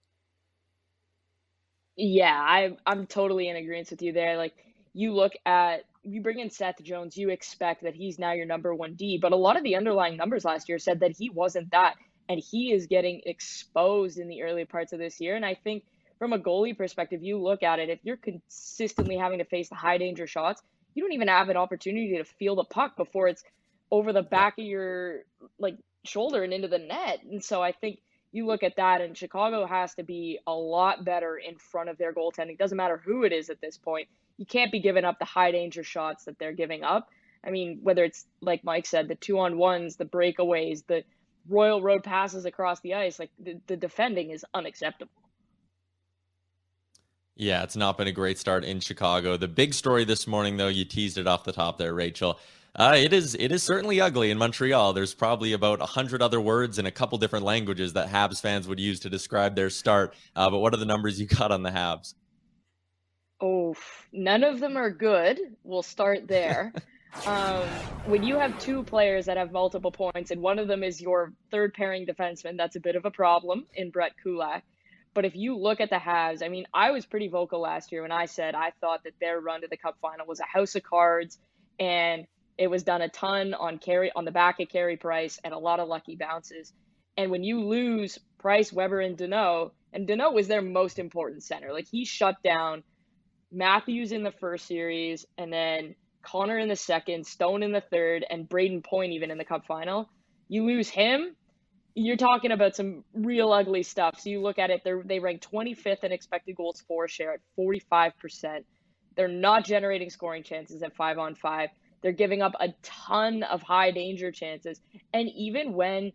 Yeah, 1.97 2.35
I 2.35 2.77
I'm 2.87 3.07
totally 3.07 3.49
in 3.49 3.57
agreement 3.57 3.91
with 3.91 4.03
you 4.03 4.13
there. 4.13 4.37
Like 4.37 4.55
you 4.95 5.13
look 5.15 5.33
at 5.47 5.85
you 6.03 6.21
bring 6.21 6.39
in 6.39 6.51
Seth 6.51 6.83
Jones, 6.83 7.17
you 7.17 7.31
expect 7.31 7.83
that 7.83 7.95
he's 7.95 8.19
now 8.19 8.33
your 8.33 8.47
number 8.47 8.75
one 8.75 8.95
D, 8.95 9.19
but 9.21 9.33
a 9.33 9.37
lot 9.37 9.57
of 9.57 9.63
the 9.63 9.77
underlying 9.77 10.17
numbers 10.17 10.45
last 10.45 10.69
year 10.69 10.79
said 10.79 11.01
that 11.01 11.17
he 11.17 11.31
wasn't 11.31 11.71
that, 11.71 11.95
and 12.29 12.41
he 12.41 12.73
is 12.73 12.87
getting 12.87 13.21
exposed 13.27 14.19
in 14.19 14.29
the 14.29 14.43
early 14.43 14.65
parts 14.65 14.93
of 14.93 14.99
this 14.99 15.21
year. 15.21 15.37
And 15.37 15.45
I 15.45 15.55
think 15.55 15.85
from 16.23 16.33
a 16.33 16.39
goalie 16.39 16.79
perspective, 16.79 17.21
you 17.21 17.37
look 17.37 17.65
at 17.65 17.81
it, 17.81 17.89
if 17.89 17.99
you're 18.05 18.17
consistently 18.17 19.17
having 19.17 19.39
to 19.39 19.45
face 19.45 19.69
the 19.69 19.75
high 19.75 19.99
danger 19.99 20.25
shots, 20.25 20.63
you 20.95 21.03
don't 21.03 21.15
even 21.15 21.27
have 21.27 21.49
an 21.49 21.57
opportunity 21.57 22.17
to 22.17 22.23
feel 22.23 22.55
the 22.55 22.63
puck 22.63 22.97
before 22.97 23.27
it's 23.27 23.43
over 23.91 24.13
the 24.13 24.23
back 24.23 24.57
of 24.57 24.65
your 24.65 25.23
like 25.59 25.77
shoulder 26.05 26.45
and 26.45 26.53
into 26.53 26.69
the 26.69 26.79
net. 26.79 27.25
And 27.29 27.43
so 27.43 27.61
I 27.61 27.73
think 27.73 27.99
you 28.31 28.47
look 28.47 28.63
at 28.63 28.77
that, 28.77 29.01
and 29.01 29.19
Chicago 29.19 29.67
has 29.67 29.97
to 29.97 30.05
be 30.05 30.39
a 30.47 30.53
lot 30.53 31.05
better 31.05 31.37
in 31.37 31.57
front 31.57 31.89
of 31.89 31.99
their 31.99 32.15
goaltending. 32.15 32.57
Doesn't 32.57 32.79
matter 32.79 33.03
who 33.05 33.25
it 33.25 33.33
is 33.33 33.51
at 33.51 33.61
this 33.61 33.77
point. 33.77 34.07
You 34.39 34.47
can't 34.47 34.71
be 34.71 34.79
giving 34.79 35.05
up 35.05 35.19
the 35.19 35.25
high 35.25 35.51
danger 35.51 35.83
shots 35.83 36.27
that 36.27 36.39
they're 36.39 36.53
giving 36.53 36.85
up. 36.85 37.09
I 37.45 37.51
mean, 37.51 37.81
whether 37.83 38.05
it's 38.05 38.25
like 38.41 38.63
Mike 38.63 38.87
said, 38.87 39.09
the 39.09 39.17
two 39.17 39.41
on 39.41 39.59
ones, 39.59 39.97
the 39.97 40.05
breakaways, 40.05 40.87
the 40.87 41.03
Royal 41.49 41.83
Road 41.83 42.05
passes 42.05 42.45
across 42.45 42.79
the 42.79 42.95
ice, 42.95 43.19
like 43.19 43.33
the, 43.41 43.61
the 43.67 43.77
defending 43.77 44.31
is 44.31 44.47
unacceptable. 44.55 45.11
Yeah, 47.37 47.63
it's 47.63 47.77
not 47.77 47.97
been 47.97 48.09
a 48.09 48.13
great 48.13 48.39
start 48.39 48.65
in 48.65 48.81
Chicago. 48.81 49.37
The 49.37 49.49
big 49.49 49.73
story 49.73 50.05
this 50.05 50.27
morning, 50.27 50.59
though, 50.59 50.69
you 50.69 50.85
teased 50.85 51.17
it 51.17 51.27
off 51.27 51.45
the 51.45 51.53
top 51.53 51.79
there, 51.79 51.95
Rachel. 51.95 52.39
Uh, 52.75 52.95
it 52.97 53.13
is 53.13 53.35
it 53.35 53.53
is 53.53 53.63
certainly 53.63 54.01
ugly 54.01 54.31
in 54.31 54.39
Montreal. 54.39 54.95
There's 54.95 55.13
probably 55.13 55.53
about 55.53 55.83
a 55.83 55.87
hundred 55.87 56.23
other 56.23 56.41
words 56.41 56.79
in 56.79 56.87
a 56.87 56.91
couple 56.91 57.19
different 57.19 57.45
languages 57.45 57.93
that 57.93 58.09
Habs 58.09 58.41
fans 58.41 58.67
would 58.67 58.81
use 58.81 59.01
to 59.01 59.11
describe 59.11 59.55
their 59.55 59.69
start. 59.69 60.15
Uh, 60.35 60.49
but 60.49 60.59
what 60.59 60.73
are 60.73 60.79
the 60.79 60.87
numbers 60.87 61.21
you 61.21 61.27
got 61.27 61.53
on 61.53 61.63
the 61.63 61.71
Habs? 61.71 62.15
Oh, 63.43 63.75
none 64.13 64.43
of 64.45 64.61
them 64.61 64.77
are 64.77 64.91
good. 64.91 65.39
We'll 65.65 65.83
start 65.83 66.27
there. 66.29 66.73
um, 67.27 67.63
when 68.07 68.23
you 68.23 68.37
have 68.39 68.59
two 68.59 68.83
players 68.85 69.27
that 69.27 69.37
have 69.37 69.53
multiple 69.53 69.93
points, 69.93 70.31
and 70.31 70.41
one 70.41 70.59
of 70.59 70.67
them 70.67 70.83
is 70.83 70.99
your 70.99 71.33
third 71.51 71.75
pairing 71.75 72.07
defenseman, 72.07 72.57
that's 72.57 72.77
a 72.77 72.81
bit 72.81 72.97
of 72.97 73.05
a 73.05 73.11
problem 73.11 73.67
in 73.75 73.91
Brett 73.91 74.13
Kulak. 74.23 74.63
But 75.15 75.25
if 75.25 75.37
you 75.37 75.57
look 75.59 75.81
at 75.81 75.91
the 75.91 75.97
Habs, 75.97 76.43
I 76.43 76.49
mean, 76.49 76.67
I 76.73 76.91
was 76.91 77.05
pretty 77.05 77.29
vocal 77.29 77.61
last 77.61 77.93
year 77.93 78.03
when 78.03 78.13
I 78.13 78.27
said 78.27 78.55
I 78.55 78.73
thought 78.81 79.05
that 79.05 79.15
their 79.21 79.41
run 79.41 79.61
to 79.61 79.69
the 79.69 79.77
Cup 79.77 79.97
final 80.01 80.27
was 80.27 80.41
a 80.41 80.45
house 80.45 80.75
of 80.75 80.83
cards, 80.83 81.39
and 81.79 82.27
it 82.57 82.69
was 82.69 82.83
done 82.83 83.03
a 83.03 83.09
ton 83.09 83.55
on 83.55 83.79
carry 83.79 84.11
on 84.15 84.25
the 84.25 84.31
back 84.31 84.61
of 84.61 84.69
Carey 84.69 84.97
Price 84.97 85.39
and 85.45 85.53
a 85.53 85.59
lot 85.59 85.81
of 85.81 85.89
lucky 85.89 86.17
bounces. 86.17 86.73
And 87.17 87.31
when 87.31 87.45
you 87.45 87.65
lose 87.65 88.19
Price, 88.39 88.73
Weber, 88.73 89.01
and 89.01 89.17
Danault, 89.17 89.73
and 89.93 90.09
Danault 90.09 90.33
was 90.33 90.49
their 90.49 90.63
most 90.63 90.99
important 90.99 91.43
center. 91.43 91.73
Like 91.73 91.89
he 91.91 92.05
shut 92.05 92.37
down 92.43 92.83
Matthews 93.51 94.13
in 94.13 94.23
the 94.23 94.33
first 94.33 94.67
series, 94.67 95.27
and 95.37 95.53
then 95.53 95.95
Connor 96.23 96.59
in 96.59 96.69
the 96.69 96.77
second, 96.77 97.27
Stone 97.27 97.63
in 97.63 97.73
the 97.73 97.83
third, 97.83 98.25
and 98.29 98.49
Brayden 98.49 98.83
Point 98.83 99.13
even 99.13 99.31
in 99.31 99.39
the 99.39 99.45
Cup 99.45 99.67
final. 99.67 100.09
You 100.49 100.65
lose 100.65 100.89
him, 100.89 101.37
you're 101.95 102.17
talking 102.17 102.53
about 102.53 102.75
some 102.75 103.05
real 103.13 103.53
ugly 103.53 103.83
stuff. 103.83 104.21
So 104.21 104.31
you 104.31 104.41
look 104.41 104.59
at 104.59 104.71
it, 104.71 104.83
they 104.85 105.19
rank 105.19 105.43
25th 105.43 106.05
in 106.05 106.13
expected 106.13 106.57
goals 106.57 106.83
for 106.87 107.09
share 107.09 107.35
at 107.35 107.41
45%. 107.59 108.65
They're 109.17 109.29
not 109.29 109.65
generating 109.65 110.11
scoring 110.11 110.43
chances 110.43 110.83
at 110.83 110.97
five 110.97 111.19
on 111.19 111.35
five. 111.35 111.69
They're 112.03 112.13
giving 112.13 112.43
up 112.43 112.53
a 112.59 112.69
ton 112.83 113.43
of 113.43 113.63
high 113.63 113.91
danger 113.91 114.33
chances. 114.33 114.81
And 115.13 115.29
even 115.37 115.75
when 115.75 116.13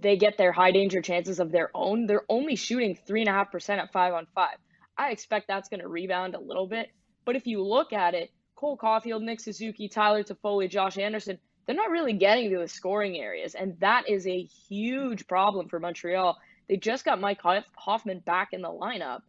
they 0.00 0.16
get 0.16 0.38
their 0.38 0.52
high 0.52 0.72
danger 0.72 1.02
chances 1.02 1.40
of 1.40 1.52
their 1.52 1.70
own, 1.74 2.06
they're 2.06 2.24
only 2.28 2.56
shooting 2.56 2.96
3.5% 3.08 3.78
at 3.78 3.92
five 3.92 4.14
on 4.14 4.26
five. 4.34 4.56
I 4.96 5.10
expect 5.10 5.48
that's 5.48 5.68
going 5.68 5.80
to 5.80 5.88
rebound 5.88 6.34
a 6.34 6.40
little 6.40 6.66
bit. 6.66 6.88
But 7.24 7.36
if 7.36 7.46
you 7.46 7.62
look 7.62 7.92
at 7.92 8.14
it, 8.14 8.30
Cole 8.56 8.78
Caufield, 8.78 9.22
Nick 9.22 9.40
Suzuki, 9.40 9.88
Tyler 9.88 10.22
Toffoli, 10.22 10.68
Josh 10.68 10.98
Anderson, 10.98 11.38
they're 11.70 11.76
not 11.76 11.92
really 11.92 12.14
getting 12.14 12.50
to 12.50 12.58
the 12.58 12.66
scoring 12.66 13.16
areas. 13.16 13.54
And 13.54 13.78
that 13.78 14.08
is 14.08 14.26
a 14.26 14.42
huge 14.68 15.28
problem 15.28 15.68
for 15.68 15.78
Montreal. 15.78 16.36
They 16.68 16.76
just 16.76 17.04
got 17.04 17.20
Mike 17.20 17.40
Hoffman 17.76 18.18
back 18.26 18.48
in 18.50 18.60
the 18.60 18.68
lineup. 18.68 19.20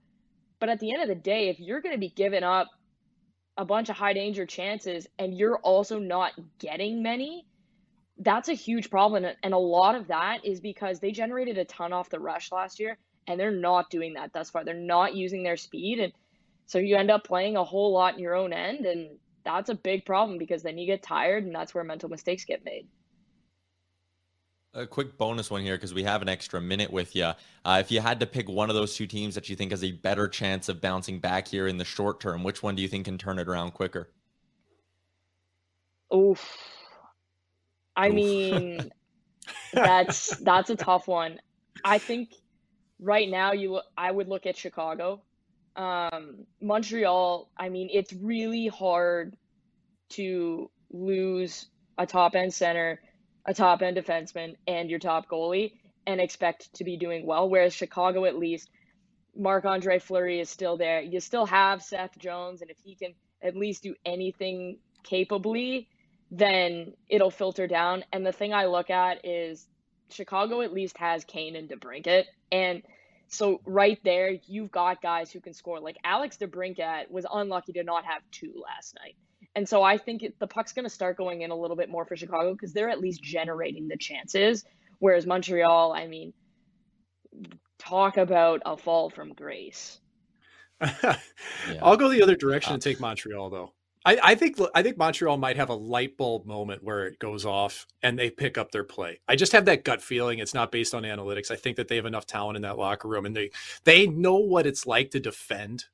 But 0.59 0.69
at 0.69 0.79
the 0.79 0.91
end 0.91 1.03
of 1.03 1.07
the 1.07 1.13
day, 1.13 1.49
if 1.49 1.59
you're 1.59 1.81
going 1.81 1.93
to 1.93 1.99
be 1.99 2.09
giving 2.09 2.41
up 2.41 2.67
a 3.57 3.63
bunch 3.63 3.89
of 3.89 3.95
high 3.95 4.13
danger 4.13 4.47
chances 4.47 5.05
and 5.19 5.37
you're 5.37 5.59
also 5.59 5.99
not 5.99 6.31
getting 6.57 7.03
many, 7.03 7.45
that's 8.17 8.49
a 8.49 8.53
huge 8.55 8.89
problem. 8.89 9.23
And 9.43 9.53
a 9.53 9.59
lot 9.59 9.93
of 9.93 10.07
that 10.07 10.43
is 10.43 10.59
because 10.59 10.99
they 10.99 11.11
generated 11.11 11.59
a 11.59 11.65
ton 11.65 11.93
off 11.93 12.09
the 12.09 12.19
rush 12.19 12.51
last 12.51 12.79
year, 12.79 12.97
and 13.27 13.39
they're 13.39 13.51
not 13.51 13.91
doing 13.91 14.15
that 14.15 14.33
thus 14.33 14.49
far. 14.49 14.65
They're 14.65 14.73
not 14.73 15.13
using 15.13 15.43
their 15.43 15.57
speed. 15.57 15.99
And 15.99 16.11
so 16.65 16.79
you 16.79 16.95
end 16.95 17.11
up 17.11 17.23
playing 17.23 17.55
a 17.55 17.63
whole 17.63 17.93
lot 17.93 18.15
in 18.15 18.19
your 18.19 18.33
own 18.33 18.51
end. 18.51 18.87
And 18.87 19.19
that's 19.43 19.69
a 19.69 19.75
big 19.75 20.05
problem 20.05 20.37
because 20.37 20.63
then 20.63 20.77
you 20.77 20.85
get 20.85 21.03
tired, 21.03 21.45
and 21.45 21.53
that's 21.53 21.73
where 21.73 21.83
mental 21.83 22.09
mistakes 22.09 22.45
get 22.45 22.63
made. 22.65 22.87
A 24.73 24.87
quick 24.87 25.17
bonus 25.17 25.51
one 25.51 25.63
here 25.63 25.75
because 25.75 25.93
we 25.93 26.03
have 26.03 26.21
an 26.21 26.29
extra 26.29 26.61
minute 26.61 26.91
with 26.91 27.13
you. 27.13 27.31
Uh, 27.65 27.77
if 27.81 27.91
you 27.91 27.99
had 27.99 28.21
to 28.21 28.25
pick 28.25 28.47
one 28.47 28.69
of 28.69 28.75
those 28.75 28.95
two 28.95 29.05
teams 29.05 29.35
that 29.35 29.49
you 29.49 29.55
think 29.55 29.71
has 29.71 29.83
a 29.83 29.91
better 29.91 30.29
chance 30.29 30.69
of 30.69 30.79
bouncing 30.79 31.19
back 31.19 31.47
here 31.47 31.67
in 31.67 31.77
the 31.77 31.83
short 31.83 32.21
term, 32.21 32.41
which 32.41 32.63
one 32.63 32.75
do 32.75 32.81
you 32.81 32.87
think 32.87 33.05
can 33.05 33.17
turn 33.17 33.37
it 33.37 33.49
around 33.49 33.71
quicker? 33.71 34.09
Oof. 36.13 36.57
I 37.97 38.07
Oof. 38.07 38.13
mean, 38.13 38.91
that's 39.73 40.37
that's 40.37 40.69
a 40.69 40.75
tough 40.77 41.05
one. 41.05 41.41
I 41.83 41.97
think 41.97 42.33
right 43.01 43.29
now 43.29 43.51
you 43.51 43.81
I 43.97 44.11
would 44.11 44.29
look 44.29 44.45
at 44.45 44.55
Chicago. 44.55 45.21
Um, 45.75 46.45
Montreal, 46.61 47.49
I 47.57 47.69
mean, 47.69 47.89
it's 47.91 48.13
really 48.13 48.67
hard 48.67 49.35
to 50.09 50.69
lose 50.91 51.67
a 51.97 52.05
top 52.05 52.35
end 52.35 52.53
center, 52.53 53.01
a 53.45 53.53
top 53.53 53.81
end 53.81 53.97
defenseman, 53.97 54.55
and 54.67 54.89
your 54.89 54.99
top 54.99 55.29
goalie 55.29 55.73
and 56.07 56.19
expect 56.19 56.73
to 56.75 56.83
be 56.83 56.97
doing 56.97 57.25
well. 57.25 57.49
Whereas 57.49 57.73
Chicago, 57.73 58.25
at 58.25 58.37
least, 58.37 58.69
Marc 59.35 59.65
Andre 59.65 59.99
Fleury 59.99 60.39
is 60.39 60.49
still 60.49 60.77
there. 60.77 61.01
You 61.01 61.19
still 61.19 61.45
have 61.45 61.81
Seth 61.81 62.17
Jones, 62.17 62.61
and 62.61 62.69
if 62.69 62.77
he 62.83 62.95
can 62.95 63.13
at 63.41 63.55
least 63.55 63.83
do 63.83 63.95
anything 64.05 64.77
capably, 65.03 65.87
then 66.31 66.93
it'll 67.09 67.31
filter 67.31 67.67
down. 67.67 68.03
And 68.11 68.25
the 68.25 68.31
thing 68.31 68.53
I 68.53 68.65
look 68.65 68.89
at 68.89 69.25
is 69.25 69.67
Chicago 70.09 70.61
at 70.61 70.73
least 70.73 70.97
has 70.97 71.23
Kane 71.23 71.55
and 71.55 71.69
DeBrincat. 71.69 72.25
And 72.51 72.83
so 73.31 73.61
right 73.65 73.97
there, 74.03 74.37
you've 74.45 74.71
got 74.71 75.01
guys 75.01 75.31
who 75.31 75.39
can 75.39 75.53
score. 75.53 75.79
Like 75.79 75.97
Alex 76.03 76.37
DeBrincat 76.37 77.09
was 77.09 77.25
unlucky 77.31 77.71
to 77.73 77.83
not 77.83 78.03
have 78.03 78.21
two 78.29 78.61
last 78.61 78.93
night. 79.01 79.15
And 79.55 79.67
so 79.67 79.81
I 79.81 79.97
think 79.97 80.21
it, 80.21 80.37
the 80.37 80.47
puck's 80.47 80.73
going 80.73 80.83
to 80.83 80.89
start 80.89 81.17
going 81.17 81.41
in 81.41 81.49
a 81.49 81.55
little 81.55 81.77
bit 81.77 81.89
more 81.89 82.05
for 82.05 82.17
Chicago 82.17 82.51
because 82.51 82.73
they're 82.73 82.89
at 82.89 82.99
least 82.99 83.23
generating 83.23 83.87
the 83.87 83.95
chances. 83.95 84.65
Whereas 84.99 85.25
Montreal, 85.25 85.93
I 85.93 86.07
mean, 86.07 86.33
talk 87.79 88.17
about 88.17 88.63
a 88.65 88.75
fall 88.75 89.09
from 89.09 89.33
grace. 89.33 89.99
yeah. 90.81 91.15
I'll 91.81 91.97
go 91.97 92.09
the 92.09 92.23
other 92.23 92.35
direction 92.35 92.73
and 92.73 92.83
uh, 92.83 92.83
take 92.83 92.99
Montreal, 92.99 93.49
though. 93.49 93.71
I, 94.03 94.17
I, 94.23 94.35
think 94.35 94.57
I 94.73 94.81
think 94.81 94.97
Montreal 94.97 95.37
might 95.37 95.57
have 95.57 95.69
a 95.69 95.75
light 95.75 96.17
bulb 96.17 96.45
moment 96.45 96.83
where 96.83 97.05
it 97.05 97.19
goes 97.19 97.45
off 97.45 97.85
and 98.01 98.17
they 98.17 98.29
pick 98.29 98.57
up 98.57 98.71
their 98.71 98.83
play. 98.83 99.19
I 99.27 99.35
just 99.35 99.51
have 99.51 99.65
that 99.65 99.83
gut 99.83 100.01
feeling. 100.01 100.39
It's 100.39 100.53
not 100.53 100.71
based 100.71 100.95
on 100.95 101.03
analytics. 101.03 101.51
I 101.51 101.55
think 101.55 101.77
that 101.77 101.87
they 101.87 101.97
have 101.97 102.07
enough 102.07 102.25
talent 102.25 102.55
in 102.55 102.63
that 102.63 102.77
locker 102.77 103.07
room 103.07 103.25
and 103.25 103.35
they 103.35 103.51
they 103.83 104.07
know 104.07 104.37
what 104.37 104.65
it's 104.65 104.87
like 104.87 105.11
to 105.11 105.19
defend 105.19 105.85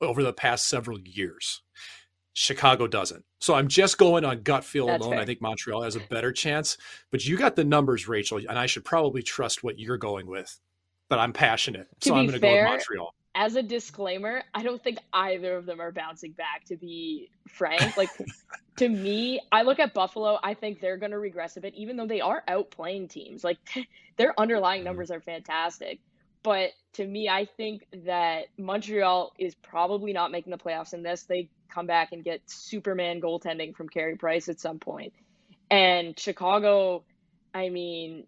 over 0.00 0.22
the 0.22 0.32
past 0.32 0.68
several 0.68 0.98
years. 1.00 1.62
Chicago 2.32 2.86
doesn't. 2.86 3.24
So 3.40 3.54
I'm 3.54 3.68
just 3.68 3.96
going 3.98 4.24
on 4.24 4.42
gut 4.42 4.64
feel 4.64 4.86
That's 4.86 5.02
alone. 5.02 5.14
Fair. 5.14 5.22
I 5.22 5.26
think 5.26 5.40
Montreal 5.40 5.82
has 5.82 5.96
a 5.96 6.00
better 6.00 6.32
chance. 6.32 6.76
But 7.12 7.24
you 7.24 7.36
got 7.36 7.54
the 7.54 7.62
numbers, 7.62 8.08
Rachel, 8.08 8.38
and 8.38 8.58
I 8.58 8.66
should 8.66 8.84
probably 8.84 9.22
trust 9.22 9.62
what 9.62 9.78
you're 9.78 9.98
going 9.98 10.26
with. 10.26 10.58
But 11.08 11.20
I'm 11.20 11.32
passionate, 11.32 11.86
to 12.00 12.08
so 12.08 12.14
I'm 12.16 12.26
going 12.26 12.40
to 12.40 12.40
go 12.40 12.52
with 12.52 12.64
Montreal 12.64 13.14
as 13.34 13.56
a 13.56 13.62
disclaimer, 13.62 14.42
I 14.54 14.62
don't 14.62 14.82
think 14.82 14.98
either 15.12 15.56
of 15.56 15.66
them 15.66 15.80
are 15.80 15.90
bouncing 15.90 16.32
back, 16.32 16.64
to 16.66 16.76
be 16.76 17.30
frank. 17.48 17.96
Like, 17.96 18.10
to 18.76 18.88
me, 18.88 19.40
I 19.50 19.62
look 19.62 19.80
at 19.80 19.92
Buffalo, 19.92 20.38
I 20.42 20.54
think 20.54 20.80
they're 20.80 20.96
going 20.96 21.12
to 21.12 21.18
regress 21.18 21.56
a 21.56 21.60
bit, 21.60 21.74
even 21.74 21.96
though 21.96 22.06
they 22.06 22.20
are 22.20 22.42
outplaying 22.48 23.10
teams. 23.10 23.42
Like, 23.42 23.58
their 24.16 24.38
underlying 24.38 24.80
mm-hmm. 24.80 24.86
numbers 24.86 25.10
are 25.10 25.20
fantastic. 25.20 25.98
But 26.42 26.72
to 26.94 27.06
me, 27.06 27.28
I 27.28 27.46
think 27.46 27.86
that 28.04 28.46
Montreal 28.58 29.32
is 29.38 29.54
probably 29.54 30.12
not 30.12 30.30
making 30.30 30.50
the 30.50 30.58
playoffs 30.58 30.92
unless 30.92 31.22
they 31.22 31.48
come 31.70 31.86
back 31.86 32.12
and 32.12 32.22
get 32.22 32.42
Superman 32.46 33.20
goaltending 33.20 33.74
from 33.74 33.88
Carey 33.88 34.16
Price 34.16 34.48
at 34.48 34.60
some 34.60 34.78
point. 34.78 35.14
And 35.70 36.18
Chicago, 36.18 37.02
I 37.54 37.70
mean, 37.70 38.26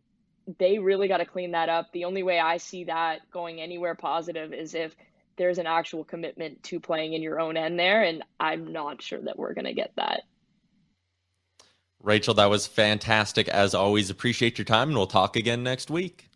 they 0.58 0.78
really 0.78 1.08
got 1.08 1.18
to 1.18 1.26
clean 1.26 1.52
that 1.52 1.68
up. 1.68 1.92
The 1.92 2.04
only 2.04 2.22
way 2.22 2.38
I 2.38 2.56
see 2.58 2.84
that 2.84 3.30
going 3.30 3.60
anywhere 3.60 3.94
positive 3.94 4.52
is 4.52 4.74
if 4.74 4.94
there's 5.36 5.58
an 5.58 5.66
actual 5.66 6.04
commitment 6.04 6.62
to 6.64 6.80
playing 6.80 7.12
in 7.12 7.22
your 7.22 7.40
own 7.40 7.56
end 7.56 7.78
there. 7.78 8.02
And 8.02 8.22
I'm 8.40 8.72
not 8.72 9.02
sure 9.02 9.20
that 9.22 9.38
we're 9.38 9.54
going 9.54 9.66
to 9.66 9.74
get 9.74 9.92
that. 9.96 10.22
Rachel, 12.02 12.34
that 12.34 12.50
was 12.50 12.66
fantastic. 12.66 13.48
As 13.48 13.74
always, 13.74 14.10
appreciate 14.10 14.58
your 14.58 14.64
time, 14.64 14.88
and 14.88 14.96
we'll 14.96 15.06
talk 15.06 15.34
again 15.34 15.62
next 15.62 15.90
week. 15.90 16.28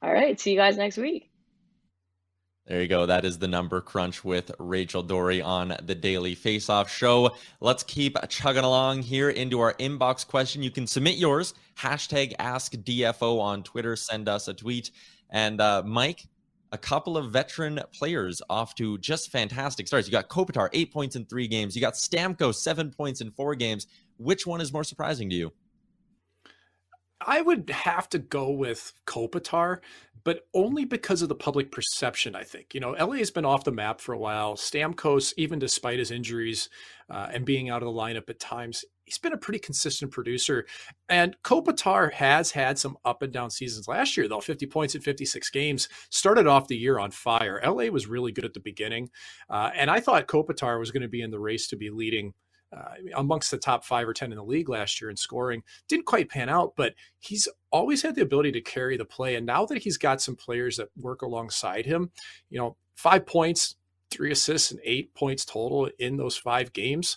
All 0.00 0.12
right. 0.12 0.38
See 0.38 0.52
you 0.52 0.56
guys 0.56 0.76
next 0.76 0.96
week. 0.96 1.30
There 2.68 2.82
you 2.82 2.88
go. 2.88 3.06
That 3.06 3.24
is 3.24 3.38
the 3.38 3.48
number 3.48 3.80
crunch 3.80 4.22
with 4.22 4.52
Rachel 4.58 5.02
Doerrie 5.02 5.42
on 5.42 5.74
the 5.84 5.94
Daily 5.94 6.36
Faceoff 6.36 6.88
Show. 6.88 7.30
Let's 7.62 7.82
keep 7.82 8.18
chugging 8.28 8.62
along 8.62 9.04
here 9.04 9.30
into 9.30 9.60
our 9.60 9.72
inbox 9.74 10.26
question. 10.26 10.62
You 10.62 10.70
can 10.70 10.86
submit 10.86 11.16
yours. 11.16 11.54
Hashtag 11.78 12.36
AskDFO 12.36 13.40
on 13.40 13.62
Twitter. 13.62 13.96
Send 13.96 14.28
us 14.28 14.48
a 14.48 14.54
tweet. 14.54 14.90
And 15.30 15.62
uh, 15.62 15.82
Mike, 15.86 16.26
a 16.70 16.76
couple 16.76 17.16
of 17.16 17.30
veteran 17.30 17.80
players 17.94 18.42
off 18.50 18.74
to 18.74 18.98
just 18.98 19.30
fantastic 19.30 19.86
starts. 19.86 20.06
You 20.06 20.12
got 20.12 20.28
Kopitar, 20.28 20.68
eight 20.74 20.92
points 20.92 21.16
in 21.16 21.24
three 21.24 21.48
games. 21.48 21.74
You 21.74 21.80
got 21.80 21.94
Stamkos, 21.94 22.56
seven 22.56 22.90
points 22.90 23.22
in 23.22 23.30
four 23.30 23.54
games. 23.54 23.86
Which 24.18 24.46
one 24.46 24.60
is 24.60 24.74
more 24.74 24.84
surprising 24.84 25.30
to 25.30 25.36
you? 25.36 25.54
I 27.20 27.40
would 27.40 27.68
have 27.70 28.08
to 28.10 28.18
go 28.18 28.50
with 28.50 28.92
Kopitar 29.06 29.80
but 30.24 30.46
only 30.54 30.84
because 30.84 31.22
of 31.22 31.28
the 31.28 31.34
public 31.34 31.70
perception, 31.70 32.34
I 32.34 32.42
think. 32.42 32.74
You 32.74 32.80
know, 32.80 32.90
LA 32.90 33.16
has 33.16 33.30
been 33.30 33.44
off 33.44 33.64
the 33.64 33.72
map 33.72 34.00
for 34.00 34.12
a 34.12 34.18
while. 34.18 34.54
Stamkos, 34.54 35.32
even 35.36 35.58
despite 35.58 35.98
his 35.98 36.10
injuries 36.10 36.68
uh, 37.10 37.28
and 37.32 37.44
being 37.44 37.70
out 37.70 37.82
of 37.82 37.86
the 37.86 37.98
lineup 37.98 38.28
at 38.28 38.40
times, 38.40 38.84
he's 39.04 39.18
been 39.18 39.32
a 39.32 39.38
pretty 39.38 39.58
consistent 39.58 40.10
producer. 40.10 40.66
And 41.08 41.36
Kopitar 41.42 42.12
has 42.12 42.50
had 42.50 42.78
some 42.78 42.96
up 43.04 43.22
and 43.22 43.32
down 43.32 43.50
seasons 43.50 43.88
last 43.88 44.16
year, 44.16 44.28
though 44.28 44.40
50 44.40 44.66
points 44.66 44.94
in 44.94 45.00
56 45.00 45.50
games. 45.50 45.88
Started 46.10 46.46
off 46.46 46.68
the 46.68 46.76
year 46.76 46.98
on 46.98 47.10
fire. 47.10 47.60
LA 47.64 47.84
was 47.84 48.06
really 48.06 48.32
good 48.32 48.44
at 48.44 48.54
the 48.54 48.60
beginning. 48.60 49.10
Uh, 49.48 49.70
and 49.74 49.90
I 49.90 50.00
thought 50.00 50.28
Kopitar 50.28 50.78
was 50.78 50.90
going 50.90 51.02
to 51.02 51.08
be 51.08 51.22
in 51.22 51.30
the 51.30 51.40
race 51.40 51.68
to 51.68 51.76
be 51.76 51.90
leading 51.90 52.34
uh, 52.76 52.94
amongst 53.16 53.50
the 53.50 53.58
top 53.58 53.84
five 53.84 54.06
or 54.06 54.12
10 54.12 54.32
in 54.32 54.36
the 54.36 54.44
league 54.44 54.68
last 54.68 55.00
year 55.00 55.10
in 55.10 55.16
scoring. 55.16 55.62
Didn't 55.88 56.06
quite 56.06 56.28
pan 56.28 56.48
out, 56.48 56.74
but 56.76 56.94
he's 57.18 57.48
always 57.70 58.02
had 58.02 58.14
the 58.14 58.22
ability 58.22 58.52
to 58.52 58.60
carry 58.60 58.96
the 58.96 59.04
play. 59.04 59.36
And 59.36 59.46
now 59.46 59.64
that 59.66 59.78
he's 59.78 59.96
got 59.96 60.20
some 60.20 60.36
players 60.36 60.76
that 60.76 60.88
work 60.96 61.22
alongside 61.22 61.86
him, 61.86 62.10
you 62.50 62.58
know, 62.58 62.76
five 62.94 63.26
points, 63.26 63.76
three 64.10 64.32
assists, 64.32 64.70
and 64.70 64.80
eight 64.84 65.14
points 65.14 65.44
total 65.44 65.90
in 65.98 66.16
those 66.16 66.36
five 66.36 66.72
games. 66.72 67.16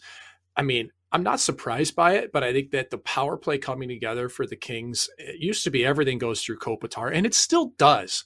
I 0.56 0.62
mean, 0.62 0.92
I'm 1.12 1.24
not 1.24 1.42
surprised 1.42 1.96
by 1.96 2.14
it, 2.14 2.32
but 2.32 2.44
I 2.44 2.54
think 2.54 2.72
that 2.72 2.90
the 2.90 2.98
power 2.98 3.36
play 3.36 3.58
coming 3.58 3.90
together 3.90 4.30
for 4.30 4.48
the 4.48 4.56
Kings, 4.56 5.10
it 5.18 5.42
used 5.42 5.64
to 5.66 5.72
be 5.72 5.86
everything 5.86 6.18
goes 6.18 6.42
through 6.42 6.60
Kopitar, 6.60 7.14
and 7.14 7.26
it 7.26 7.34
still 7.34 7.74
does. 7.78 8.24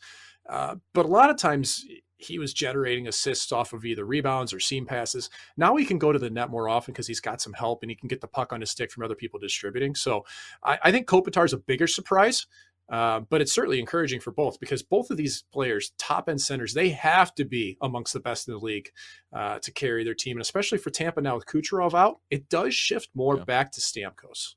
Uh, 0.48 0.76
but 0.94 1.06
a 1.06 1.10
lot 1.10 1.32
of 1.32 1.38
times 1.38 1.84
he 2.18 2.40
was 2.40 2.54
generating 2.54 3.08
assists 3.08 3.52
off 3.52 3.74
of 3.74 3.86
either 3.86 4.06
rebounds 4.06 4.54
or 4.54 4.60
seam 4.60 4.86
passes. 4.86 5.30
Now 5.58 5.76
he 5.76 5.86
can 5.86 5.98
go 5.98 6.12
to 6.12 6.20
the 6.20 6.30
net 6.30 6.50
more 6.50 6.70
often 6.70 6.94
because 6.94 7.08
he's 7.08 7.20
got 7.20 7.42
some 7.42 7.54
help 7.54 7.84
and 7.84 7.90
he 7.90 7.96
can 7.96 8.08
get 8.08 8.22
the 8.22 8.28
puck 8.28 8.54
on 8.54 8.62
his 8.62 8.72
stick 8.72 8.92
from 8.92 9.04
other 9.04 9.16
people 9.16 9.40
distributing. 9.40 9.96
So 9.96 10.26
I, 10.64 10.80
I 10.84 10.92
think 10.92 11.08
Kopitar 11.08 11.46
is 11.46 11.54
a 11.54 11.58
bigger 11.58 11.88
surprise, 11.88 12.48
uh, 12.90 13.22
but 13.22 13.42
it's 13.42 13.52
certainly 13.52 13.80
encouraging 13.80 14.20
for 14.22 14.32
both 14.32 14.60
because 14.60 14.84
both 14.84 15.10
of 15.10 15.18
these 15.18 15.44
players, 15.52 15.92
top 15.98 16.30
end 16.30 16.42
centers, 16.42 16.74
they 16.74 16.90
have 16.90 17.34
to 17.36 17.46
be 17.46 17.78
amongst 17.82 18.14
the 18.14 18.20
best 18.20 18.48
in 18.48 18.54
the 18.54 18.60
league 18.60 18.90
uh, 19.34 19.60
to 19.60 19.72
carry 19.72 20.04
their 20.04 20.14
team. 20.14 20.38
And 20.38 20.42
especially 20.42 20.78
for 20.78 20.92
Tampa 20.92 21.22
now 21.22 21.36
with 21.36 21.46
Kucherov 21.46 21.94
out, 21.94 22.20
it 22.30 22.50
does 22.50 22.74
shift 22.74 23.10
more 23.14 23.38
yeah. 23.38 23.44
back 23.44 23.72
to 23.74 23.82
Stamkos 23.82 24.56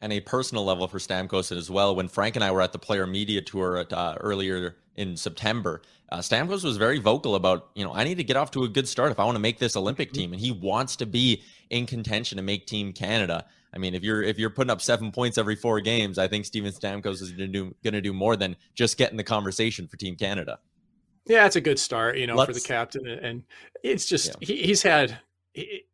and 0.00 0.12
a 0.12 0.20
personal 0.20 0.64
level 0.66 0.86
for 0.86 0.98
Stamkos 0.98 1.50
as 1.56 1.70
well. 1.70 1.96
When 1.96 2.08
Frank 2.08 2.36
and 2.36 2.44
I 2.44 2.50
were 2.50 2.60
at 2.60 2.72
the 2.72 2.78
player 2.78 3.06
media 3.06 3.40
tour 3.40 3.78
at, 3.78 3.90
uh, 3.90 4.16
earlier 4.20 4.76
in 4.96 5.16
September, 5.16 5.82
uh, 6.10 6.18
Stamkos 6.18 6.64
was 6.64 6.76
very 6.76 6.98
vocal 6.98 7.34
about, 7.34 7.70
you 7.74 7.84
know, 7.84 7.92
I 7.92 8.04
need 8.04 8.16
to 8.18 8.24
get 8.24 8.36
off 8.36 8.50
to 8.52 8.64
a 8.64 8.68
good 8.68 8.86
start 8.86 9.10
if 9.10 9.18
I 9.18 9.24
want 9.24 9.36
to 9.36 9.40
make 9.40 9.58
this 9.58 9.76
Olympic 9.76 10.10
mm-hmm. 10.10 10.20
team, 10.20 10.32
and 10.32 10.40
he 10.40 10.52
wants 10.52 10.96
to 10.96 11.06
be 11.06 11.42
in 11.70 11.86
contention 11.86 12.36
to 12.36 12.42
make 12.42 12.66
Team 12.66 12.92
Canada. 12.92 13.46
I 13.74 13.78
mean, 13.78 13.94
if 13.94 14.04
you're 14.04 14.22
if 14.22 14.38
you're 14.38 14.50
putting 14.50 14.70
up 14.70 14.80
seven 14.80 15.10
points 15.10 15.36
every 15.36 15.56
four 15.56 15.80
games, 15.80 16.16
I 16.18 16.28
think 16.28 16.44
Steven 16.44 16.72
Stamkos 16.72 17.20
is 17.20 17.32
going 17.32 17.52
to 17.52 17.58
do 17.58 17.74
going 17.82 17.94
to 17.94 18.00
do 18.00 18.12
more 18.12 18.36
than 18.36 18.54
just 18.74 18.96
get 18.96 19.10
in 19.10 19.16
the 19.16 19.24
conversation 19.24 19.88
for 19.88 19.96
Team 19.96 20.14
Canada. 20.14 20.60
Yeah, 21.26 21.46
it's 21.46 21.56
a 21.56 21.60
good 21.60 21.78
start, 21.78 22.18
you 22.18 22.26
know, 22.26 22.36
Let's, 22.36 22.48
for 22.48 22.54
the 22.54 22.60
captain, 22.60 23.06
and 23.08 23.42
it's 23.82 24.06
just 24.06 24.36
yeah. 24.40 24.46
he, 24.46 24.62
he's 24.62 24.82
had 24.82 25.18
he, 25.54 25.84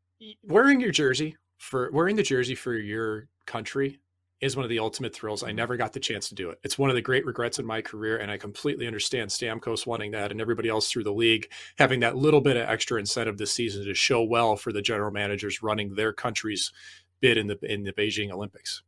wearing 0.43 0.81
your 0.81 0.91
jersey 0.91 1.37
for 1.57 1.91
wearing 1.93 2.17
the 2.17 2.23
jersey 2.23 2.55
for 2.55 2.75
your 2.75 3.29
country 3.47 3.99
is 4.41 4.57
one 4.57 4.65
of 4.65 4.71
the 4.71 4.79
ultimate 4.79 5.15
thrills. 5.15 5.43
I 5.43 5.49
mm-hmm. 5.49 5.57
never 5.57 5.77
got 5.77 5.93
the 5.93 6.01
chance 6.01 6.29
to 6.29 6.35
do 6.35 6.51
it. 6.51 6.59
It's 6.63 6.79
one 6.79 6.91
of 6.91 6.97
the 6.97 7.03
great 7.03 7.27
regrets 7.27 7.59
in 7.59 7.67
my 7.67 7.83
career, 7.83 8.17
and 8.17 8.31
I 8.31 8.39
completely 8.39 8.87
understand 8.87 9.31
Stamkos 9.31 9.87
wanting 9.87 10.13
that 10.13 10.31
and 10.31 10.41
everybody 10.41 10.69
else 10.69 10.91
through 10.91 11.05
the 11.05 11.13
league 11.13 11.51
having 11.79 12.01
that 12.01 12.17
little 12.17 12.41
bit 12.41 12.57
of 12.57 12.69
extra 12.69 12.99
incentive 12.99 13.39
this 13.39 13.53
season 13.53 13.85
to 13.85 13.95
show 13.95 14.23
well 14.23 14.57
for 14.57 14.73
the 14.73 14.83
general 14.83 15.11
managers 15.11 15.63
running 15.63 15.95
their 15.95 16.13
countries 16.13 16.73
bid 17.21 17.37
in 17.37 17.47
the 17.47 17.59
in 17.63 17.85
the 17.85 17.93
Beijing 17.93 18.31
Olympics. 18.31 18.83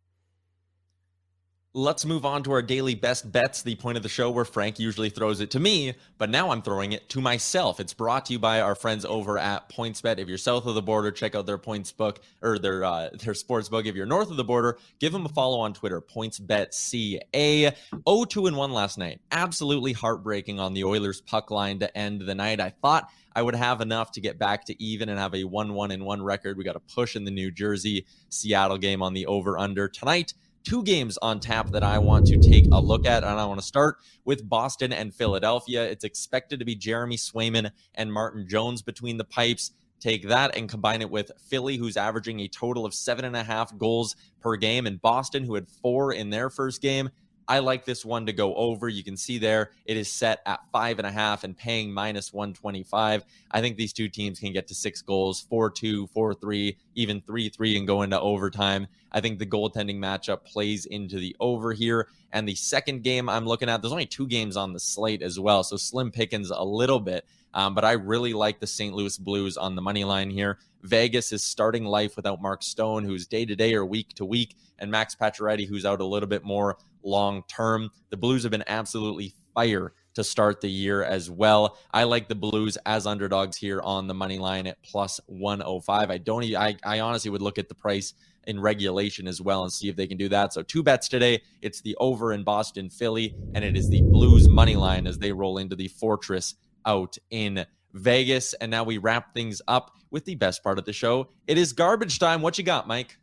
Let's 1.75 2.05
move 2.05 2.27
on 2.27 2.43
to 2.43 2.53
our 2.53 2.61
daily 2.61 2.95
best 2.95 3.33
bets, 3.33 3.63
the 3.63 3.77
point 3.77 3.97
of 3.97 4.03
the 4.03 4.09
show 4.11 4.31
where 4.31 4.45
Frank 4.45 4.79
usually 4.79 5.09
throws 5.09 5.41
it 5.41 5.53
to 5.53 5.61
me, 5.61 5.95
but 6.19 6.29
now 6.29 6.51
I'm 6.51 6.61
throwing 6.61 6.93
it 6.93 7.09
to 7.09 7.21
myself. 7.23 7.81
It's 7.81 7.95
brought 7.95 8.27
to 8.27 8.35
you 8.35 8.39
by 8.39 8.61
our 8.61 8.75
friends 8.75 9.07
over 9.07 9.39
at 9.39 9.71
PointsBet. 9.71 10.19
If 10.19 10.29
you're 10.29 10.37
south 10.37 10.67
of 10.67 10.75
the 10.75 10.83
border, 10.83 11.11
check 11.11 11.35
out 11.35 11.47
their 11.47 11.57
points 11.57 11.91
book 11.91 12.21
or 12.43 12.59
their 12.59 12.85
uh, 12.85 13.09
their 13.15 13.33
sports 13.33 13.71
book. 13.71 13.87
If 13.87 13.97
you're 13.97 14.05
north 14.05 14.31
of 14.31 14.37
the 14.37 14.45
border, 14.45 14.77
give 15.01 15.13
them 15.13 15.25
a 15.25 15.31
follow 15.31 15.61
on 15.61 15.73
Twitter, 15.73 16.03
PointsBetCA. 16.03 17.75
0-2 18.07 18.49
and 18.49 18.57
1 18.59 18.73
last 18.73 18.99
night. 18.99 19.23
Absolutely 19.31 19.95
heartbreaking 19.95 20.61
on 20.61 20.75
the 20.75 20.85
Oilers 20.85 21.23
puck 21.23 21.51
line 21.51 21.79
to 21.79 21.97
end 21.97 22.21
the 22.21 22.35
night. 22.35 22.61
I 22.61 22.69
thought 22.69 23.09
I 23.35 23.41
would 23.41 23.55
have 23.55 23.81
enough 23.81 24.13
to 24.13 24.21
get 24.21 24.39
back 24.39 24.67
to 24.67 24.83
even 24.83 25.09
and 25.09 25.19
have 25.19 25.33
a 25.33 25.45
1-1 25.45 25.95
and 25.95 26.05
1 26.05 26.23
record. 26.23 26.59
We 26.59 26.65
got 26.65 26.77
a 26.77 26.81
push 26.81 27.17
in 27.17 27.25
the 27.25 27.31
New 27.31 27.51
Jersey 27.51 28.05
Seattle 28.29 28.77
game 28.77 29.03
on 29.03 29.15
the 29.15 29.25
over 29.25 29.59
under 29.59 29.89
tonight 29.89 30.35
two 30.65 30.83
games 30.83 31.19
on 31.19 31.41
tap 31.41 31.71
that 31.71 31.83
I 31.83 31.99
want 31.99 32.27
to 32.27 32.39
take 32.39 32.67
a 32.73 32.81
look 32.81 33.07
at. 33.07 33.25
And 33.25 33.39
I 33.39 33.45
want 33.47 33.61
to 33.61 33.67
start 33.67 33.97
with 34.25 34.49
Boston 34.49 34.93
and 34.93 35.15
Philadelphia. 35.15 35.85
It's 35.85 36.05
expected 36.05 36.59
to 36.59 36.65
be 36.65 36.75
Jeremy 36.75 37.17
Swayman 37.17 37.71
and 37.95 38.13
Martin 38.13 38.49
Jones 38.49 38.83
between 38.83 39.17
the 39.19 39.25
pipes. 39.25 39.73
Take 40.01 40.29
that 40.29 40.57
and 40.57 40.69
combine 40.69 41.01
it 41.01 41.11
with 41.11 41.31
Philly, 41.49 41.77
who's 41.77 41.97
averaging 41.97 42.41
a 42.41 42.49
total 42.49 42.85
of 42.85 42.93
seven 42.93 43.25
and 43.25 43.37
a 43.37 43.45
half 43.45 43.77
goals 43.79 44.17
per 44.41 44.57
game, 44.57 44.87
and 44.87 45.01
Boston, 45.01 45.45
who 45.45 45.55
had 45.55 45.69
four 45.69 46.13
in 46.13 46.31
their 46.31 46.51
first 46.51 46.83
game. 46.83 47.11
I 47.49 47.59
like 47.59 47.85
this 47.85 48.05
one 48.05 48.27
to 48.27 48.33
go 48.33 48.55
over. 48.55 48.89
You 48.89 49.03
can 49.03 49.17
see 49.17 49.39
there 49.39 49.73
it 49.85 49.97
is 49.97 50.11
set 50.11 50.41
at 50.47 50.61
five 50.71 50.99
and 50.99 51.07
a 51.07 51.13
half 51.13 51.45
and 51.45 51.57
paying 51.57 51.93
minus 51.93 52.33
125. 52.33 53.25
I 53.51 53.61
think 53.61 53.77
these 53.77 53.93
two 53.93 54.09
teams 54.09 54.39
can 54.39 54.53
get 54.53 54.67
to 54.69 54.75
six 54.75 55.03
goals, 55.03 55.41
4 55.41 55.71
2, 55.71 56.07
4 56.09 56.35
3, 56.35 56.77
even 56.95 57.21
3 57.21 57.49
3, 57.49 57.77
and 57.77 57.87
go 57.87 58.03
into 58.03 58.21
overtime. 58.21 58.87
I 59.13 59.21
think 59.21 59.39
the 59.39 59.47
goaltending 59.47 59.99
matchup 59.99 60.45
plays 60.45 60.87
into 60.87 61.19
the 61.19 61.37
over 61.41 61.73
here. 61.73 62.09
And 62.33 62.49
the 62.49 62.55
second 62.55 63.03
game 63.03 63.29
I'm 63.29 63.45
looking 63.45 63.69
at, 63.69 63.83
there's 63.83 63.93
only 63.93 64.07
two 64.07 64.27
games 64.27 64.57
on 64.57 64.73
the 64.73 64.81
slate 64.81 65.23
as 65.23 65.39
well. 65.39 65.63
So 65.63 65.77
slim 65.77 66.11
pickings 66.11 66.51
a 66.51 66.65
little 66.65 67.01
bit. 67.01 67.27
Um, 67.55 67.75
but 67.75 67.85
I 67.85 67.93
really 67.93 68.33
like 68.33 68.61
the 68.61 68.67
St. 68.67 68.95
Louis 68.95 69.19
Blues 69.19 69.57
on 69.57 69.77
the 69.77 69.83
money 69.83 70.05
line 70.05 70.31
here. 70.31 70.59
Vegas 70.83 71.33
is 71.33 71.45
starting 71.45 71.85
life 71.85 72.17
without 72.17 72.41
Mark 72.41 72.63
Stone, 72.63 73.05
who's 73.05 73.27
day 73.27 73.45
to 73.45 73.55
day 73.55 73.75
or 73.75 73.85
week 73.85 74.09
to 74.15 74.25
week, 74.25 74.57
and 74.79 74.91
Max 74.91 75.15
Pacioretty, 75.15 75.69
who's 75.69 75.85
out 75.85 76.01
a 76.01 76.05
little 76.05 76.29
bit 76.29 76.45
more 76.45 76.79
long 77.05 77.43
term. 77.49 77.91
The 78.11 78.17
Blues 78.17 78.43
have 78.43 78.53
been 78.53 78.65
absolutely 78.67 79.35
fire 79.55 79.93
to 80.15 80.25
start 80.25 80.61
the 80.61 80.71
year 80.71 81.03
as 81.03 81.31
well. 81.31 81.79
I 81.93 82.05
like 82.05 82.29
the 82.29 82.35
Blues 82.35 82.77
as 82.85 83.07
underdogs 83.07 83.57
here 83.57 83.81
on 83.81 84.07
the 84.07 84.15
money 84.15 84.39
line 84.39 84.67
at 84.67 84.83
plus 84.83 85.21
105. 85.27 86.11
I 86.11 86.19
don't 86.19 86.45
I, 86.55 86.77
I 86.85 87.01
honestly 87.01 87.31
would 87.31 87.43
look 87.43 87.59
at 87.59 87.69
the 87.69 87.75
price 87.75 88.15
in 88.47 88.61
regulation 88.61 89.29
as 89.29 89.41
well 89.41 89.63
and 89.63 89.73
see 89.73 89.89
if 89.89 89.97
they 89.97 90.07
can 90.07 90.19
do 90.19 90.29
that. 90.29 90.53
So 90.53 90.63
two 90.63 90.83
bets 90.83 91.09
today. 91.09 91.43
It's 91.61 91.81
the 91.81 91.97
over 92.01 92.33
in 92.33 92.43
Boston, 92.43 92.91
Philly, 92.91 93.35
and 93.55 93.65
it 93.65 93.77
is 93.77 93.89
the 93.89 94.03
Blues 94.03 94.49
money 94.49 94.77
line 94.77 95.07
as 95.07 95.19
they 95.19 95.33
roll 95.33 95.59
into 95.59 95.77
the 95.77 95.89
Fortress 95.89 96.57
out 96.85 97.17
in 97.31 97.65
Vegas. 97.95 98.55
And 98.55 98.71
now 98.71 98.85
we 98.85 98.99
wrap 98.99 99.35
things 99.35 99.63
up 99.69 99.93
with 100.11 100.25
the 100.25 100.35
best 100.35 100.63
part 100.63 100.79
of 100.79 100.85
the 100.85 100.93
show. 100.93 101.29
It 101.47 101.57
is 101.57 101.73
garbage 101.73 102.19
time. 102.19 102.43
What 102.43 102.59
you 102.59 102.65
got, 102.65 102.87
Mike? 102.89 103.17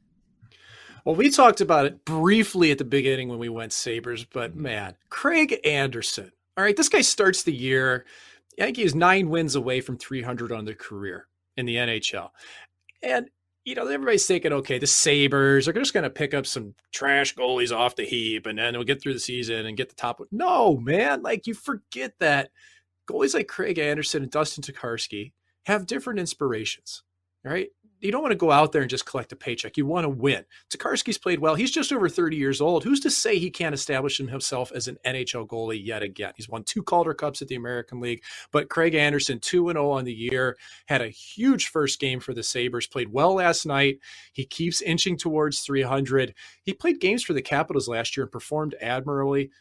Well, 1.06 1.16
we 1.16 1.30
talked 1.30 1.62
about 1.62 1.86
it 1.86 2.06
briefly 2.06 2.72
at 2.72 2.78
the 2.78 2.86
beginning 2.86 3.30
when 3.30 3.40
we 3.40 3.50
went 3.50 3.74
Sabres, 3.74 4.26
but 4.26 4.52
mm-hmm. 4.52 4.62
man, 4.62 4.96
Craig 5.10 5.60
Anderson. 5.64 6.32
All 6.58 6.64
right, 6.64 6.76
this 6.76 6.90
guy 6.90 7.02
starts 7.02 7.44
the 7.44 7.54
year. 7.54 8.06
I 8.60 8.66
think 8.66 8.78
he 8.78 8.86
nine 8.94 9.30
wins 9.30 9.56
away 9.56 9.82
from 9.82 9.98
300 9.98 10.52
on 10.52 10.66
the 10.66 10.76
career 10.76 11.28
in 11.56 11.66
the 11.66 11.76
NHL. 11.76 12.30
And, 13.02 13.30
you 13.64 13.76
know, 13.76 13.88
everybody's 13.88 14.26
thinking, 14.26 14.52
okay, 14.52 14.80
the 14.80 14.88
Sabres 14.88 15.68
are 15.68 15.74
just 15.74 15.94
going 15.94 16.04
to 16.04 16.10
pick 16.10 16.34
up 16.34 16.46
some 16.46 16.76
trash 16.92 17.36
goalies 17.36 17.76
off 17.76 17.96
the 17.96 18.06
heap 18.06 18.46
and 18.46 18.60
then 18.60 18.74
we'll 18.74 18.84
get 18.84 19.02
through 19.02 19.14
the 19.14 19.20
season 19.20 19.66
and 19.66 19.78
get 19.78 19.90
the 19.90 19.96
top. 19.96 20.22
No, 20.32 20.78
man, 20.78 21.22
like 21.22 21.48
you 21.48 21.54
forget 21.54 22.14
that 22.20 22.50
goalies 23.10 23.34
like 23.34 23.48
Craig 23.48 23.80
Anderson 23.80 24.24
and 24.24 24.32
Dustin 24.32 24.64
Tokarski 24.64 25.32
have 25.66 25.88
different 25.88 26.20
inspirations. 26.20 27.04
Right? 27.42 27.70
You 28.02 28.12
don't 28.12 28.22
want 28.22 28.32
to 28.32 28.38
go 28.38 28.52
out 28.52 28.72
there 28.72 28.82
and 28.82 28.90
just 28.90 29.06
collect 29.06 29.32
a 29.32 29.36
paycheck. 29.36 29.78
You 29.78 29.86
want 29.86 30.06
to 30.06 30.10
win. 30.10 30.46
Tokarski's 30.70 31.18
played 31.18 31.40
well. 31.40 31.56
He's 31.56 31.72
just 31.72 31.92
over 31.92 32.08
30 32.08 32.38
years 32.38 32.62
old. 32.62 32.84
Who's 32.84 33.00
to 33.02 33.10
say 33.12 33.38
he 33.38 33.50
can't 33.50 33.76
establish 33.76 34.18
himself 34.18 34.72
as 34.74 34.88
an 34.88 34.98
NHL 35.06 35.48
goalie 35.48 35.84
yet 35.84 36.02
again? 36.04 36.34
He's 36.36 36.50
won 36.50 36.64
two 36.64 36.84
Calder 36.84 37.14
Cups 37.14 37.42
at 37.42 37.48
the 37.48 37.56
American 37.56 38.00
League, 38.00 38.24
but 38.52 38.70
Craig 38.70 38.96
Anderson, 38.96 39.40
2 39.40 39.72
0 39.72 39.90
on 39.92 40.06
the 40.06 40.14
year, 40.14 40.58
had 40.88 41.02
a 41.02 41.10
huge 41.10 41.68
first 41.68 42.00
game 42.00 42.20
for 42.20 42.34
the 42.34 42.44
Sabres, 42.44 42.88
played 42.88 43.12
well 43.12 43.36
last 43.36 43.66
night. 43.66 44.00
He 44.32 44.46
keeps 44.46 44.82
inching 44.82 45.18
towards 45.18 45.62
300. 45.62 46.34
He 46.64 46.74
played 46.74 47.02
games 47.02 47.24
for 47.24 47.34
the 47.34 47.42
Capitals 47.42 47.88
last 47.88 48.16
year 48.16 48.24
and 48.24 48.32
performed 48.32 48.76
admirably. 48.82 49.52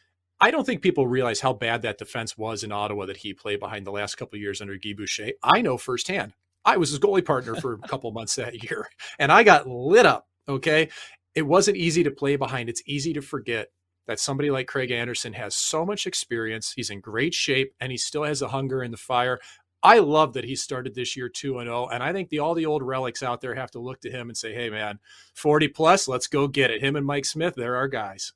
I 0.41 0.51
don't 0.51 0.65
think 0.65 0.81
people 0.81 1.05
realize 1.05 1.41
how 1.41 1.51
bad 1.51 1.81
that 1.81 1.97
defense 1.97 2.37
was 2.37 2.63
in 2.63 2.71
Ottawa 2.71 3.05
that 3.07 3.17
he 3.17 3.33
played 3.33 3.59
behind 3.59 3.85
the 3.85 3.91
last 3.91 4.15
couple 4.15 4.39
years 4.39 4.61
under 4.61 4.77
Guy 4.77 4.93
Boucher. 4.93 5.31
I 5.43 5.61
know 5.61 5.77
firsthand. 5.77 6.33
I 6.65 6.77
was 6.77 6.89
his 6.89 6.99
goalie 6.99 7.25
partner 7.25 7.55
for 7.55 7.73
a 7.73 7.87
couple 7.87 8.11
months 8.11 8.35
that 8.35 8.63
year, 8.63 8.87
and 9.17 9.31
I 9.31 9.43
got 9.43 9.67
lit 9.67 10.05
up. 10.05 10.27
Okay. 10.47 10.89
It 11.35 11.43
wasn't 11.43 11.77
easy 11.77 12.03
to 12.03 12.11
play 12.11 12.35
behind. 12.35 12.69
It's 12.69 12.81
easy 12.85 13.13
to 13.13 13.21
forget 13.21 13.69
that 14.07 14.19
somebody 14.19 14.49
like 14.49 14.67
Craig 14.67 14.89
Anderson 14.89 15.33
has 15.33 15.55
so 15.55 15.85
much 15.85 16.07
experience. 16.07 16.73
He's 16.75 16.89
in 16.89 16.99
great 16.99 17.35
shape 17.35 17.73
and 17.79 17.91
he 17.91 17.97
still 17.97 18.23
has 18.23 18.39
the 18.39 18.47
hunger 18.47 18.81
and 18.81 18.91
the 18.91 18.97
fire. 18.97 19.39
I 19.83 19.99
love 19.99 20.33
that 20.33 20.43
he 20.43 20.55
started 20.55 20.95
this 20.95 21.15
year 21.15 21.29
2 21.29 21.59
and 21.59 21.67
0 21.67 21.87
and 21.87 22.01
I 22.03 22.11
think 22.11 22.29
the 22.29 22.39
all 22.39 22.55
the 22.55 22.65
old 22.65 22.81
relics 22.81 23.21
out 23.21 23.39
there 23.39 23.53
have 23.53 23.71
to 23.71 23.79
look 23.79 24.01
to 24.01 24.11
him 24.11 24.27
and 24.27 24.35
say, 24.35 24.53
"Hey 24.53 24.69
man, 24.69 24.99
40 25.35 25.67
plus, 25.69 26.07
let's 26.07 26.27
go 26.27 26.47
get 26.47 26.71
it." 26.71 26.81
Him 26.81 26.95
and 26.95 27.05
Mike 27.05 27.25
Smith, 27.25 27.53
they're 27.55 27.75
our 27.75 27.87
guys. 27.87 28.33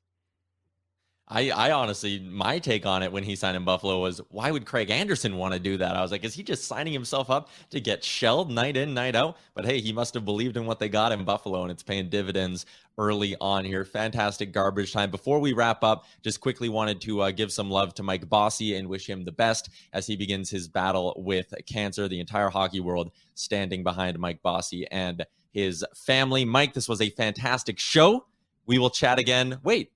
I, 1.35 1.49
I 1.49 1.71
honestly, 1.71 2.19
my 2.19 2.59
take 2.59 2.85
on 2.85 3.01
it 3.01 3.11
when 3.11 3.23
he 3.23 3.35
signed 3.35 3.57
in 3.57 3.65
Buffalo 3.65 3.99
was, 3.99 4.21
why 4.29 4.51
would 4.51 4.67
Craig 4.67 4.91
Anderson 4.91 5.35
want 5.35 5.55
to 5.55 5.59
do 5.59 5.77
that? 5.77 5.95
I 5.95 6.01
was 6.03 6.11
like, 6.11 6.23
is 6.23 6.35
he 6.35 6.43
just 6.43 6.65
signing 6.65 6.93
himself 6.93 7.31
up 7.31 7.49
to 7.71 7.81
get 7.81 8.03
shelled 8.03 8.51
night 8.51 8.77
in, 8.77 8.93
night 8.93 9.15
out? 9.15 9.37
But 9.55 9.65
hey, 9.65 9.81
he 9.81 9.91
must 9.91 10.13
have 10.13 10.25
believed 10.25 10.57
in 10.57 10.67
what 10.67 10.77
they 10.77 10.89
got 10.89 11.11
in 11.11 11.23
Buffalo, 11.25 11.63
and 11.63 11.71
it's 11.71 11.81
paying 11.81 12.07
dividends 12.07 12.67
early 12.99 13.35
on 13.41 13.65
here. 13.65 13.83
Fantastic 13.83 14.51
garbage 14.51 14.93
time. 14.93 15.09
Before 15.09 15.39
we 15.39 15.53
wrap 15.53 15.83
up, 15.83 16.05
just 16.21 16.39
quickly 16.39 16.69
wanted 16.69 17.01
to 17.01 17.21
uh, 17.21 17.31
give 17.31 17.51
some 17.51 17.71
love 17.71 17.95
to 17.95 18.03
Mike 18.03 18.29
Bossy 18.29 18.75
and 18.75 18.87
wish 18.87 19.09
him 19.09 19.25
the 19.25 19.31
best 19.31 19.69
as 19.91 20.05
he 20.05 20.15
begins 20.15 20.51
his 20.51 20.67
battle 20.67 21.15
with 21.17 21.51
cancer. 21.65 22.07
The 22.07 22.19
entire 22.19 22.49
hockey 22.49 22.79
world 22.79 23.09
standing 23.33 23.81
behind 23.81 24.19
Mike 24.19 24.43
Bossy 24.43 24.85
and 24.91 25.25
his 25.51 25.83
family. 25.95 26.45
Mike, 26.45 26.75
this 26.75 26.87
was 26.87 27.01
a 27.01 27.09
fantastic 27.09 27.79
show. 27.79 28.27
We 28.65 28.77
will 28.77 28.91
chat 28.91 29.19
again. 29.19 29.59
Wait, 29.63 29.91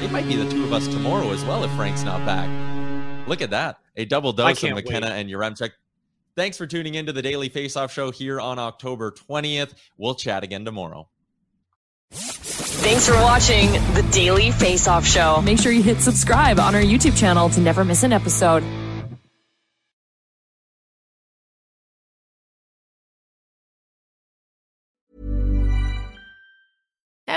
it 0.00 0.10
might 0.10 0.26
be 0.26 0.36
the 0.36 0.48
two 0.50 0.64
of 0.64 0.72
us 0.72 0.88
tomorrow 0.88 1.30
as 1.30 1.44
well 1.44 1.64
if 1.64 1.70
Frank's 1.72 2.02
not 2.02 2.24
back. 2.26 2.48
Look 3.28 3.40
at 3.40 3.50
that. 3.50 3.78
A 3.96 4.04
double 4.04 4.32
dose 4.32 4.62
of 4.62 4.74
McKenna 4.74 5.06
wait. 5.06 5.20
and 5.20 5.30
Yaremchuk. 5.30 5.70
Thanks 6.34 6.56
for 6.56 6.66
tuning 6.66 6.94
in 6.94 7.06
to 7.06 7.12
the 7.12 7.22
Daily 7.22 7.50
Faceoff 7.50 7.90
Show 7.90 8.10
here 8.10 8.40
on 8.40 8.58
October 8.58 9.10
20th. 9.10 9.74
We'll 9.98 10.14
chat 10.14 10.42
again 10.44 10.64
tomorrow. 10.64 11.08
Thanks 12.10 13.06
for 13.06 13.14
watching 13.14 13.70
the 13.94 14.06
Daily 14.10 14.50
Faceoff 14.50 15.04
Show. 15.04 15.40
Make 15.42 15.58
sure 15.60 15.72
you 15.72 15.82
hit 15.82 16.00
subscribe 16.00 16.58
on 16.58 16.74
our 16.74 16.80
YouTube 16.80 17.16
channel 17.16 17.48
to 17.50 17.60
never 17.60 17.84
miss 17.84 18.02
an 18.02 18.12
episode. 18.12 18.64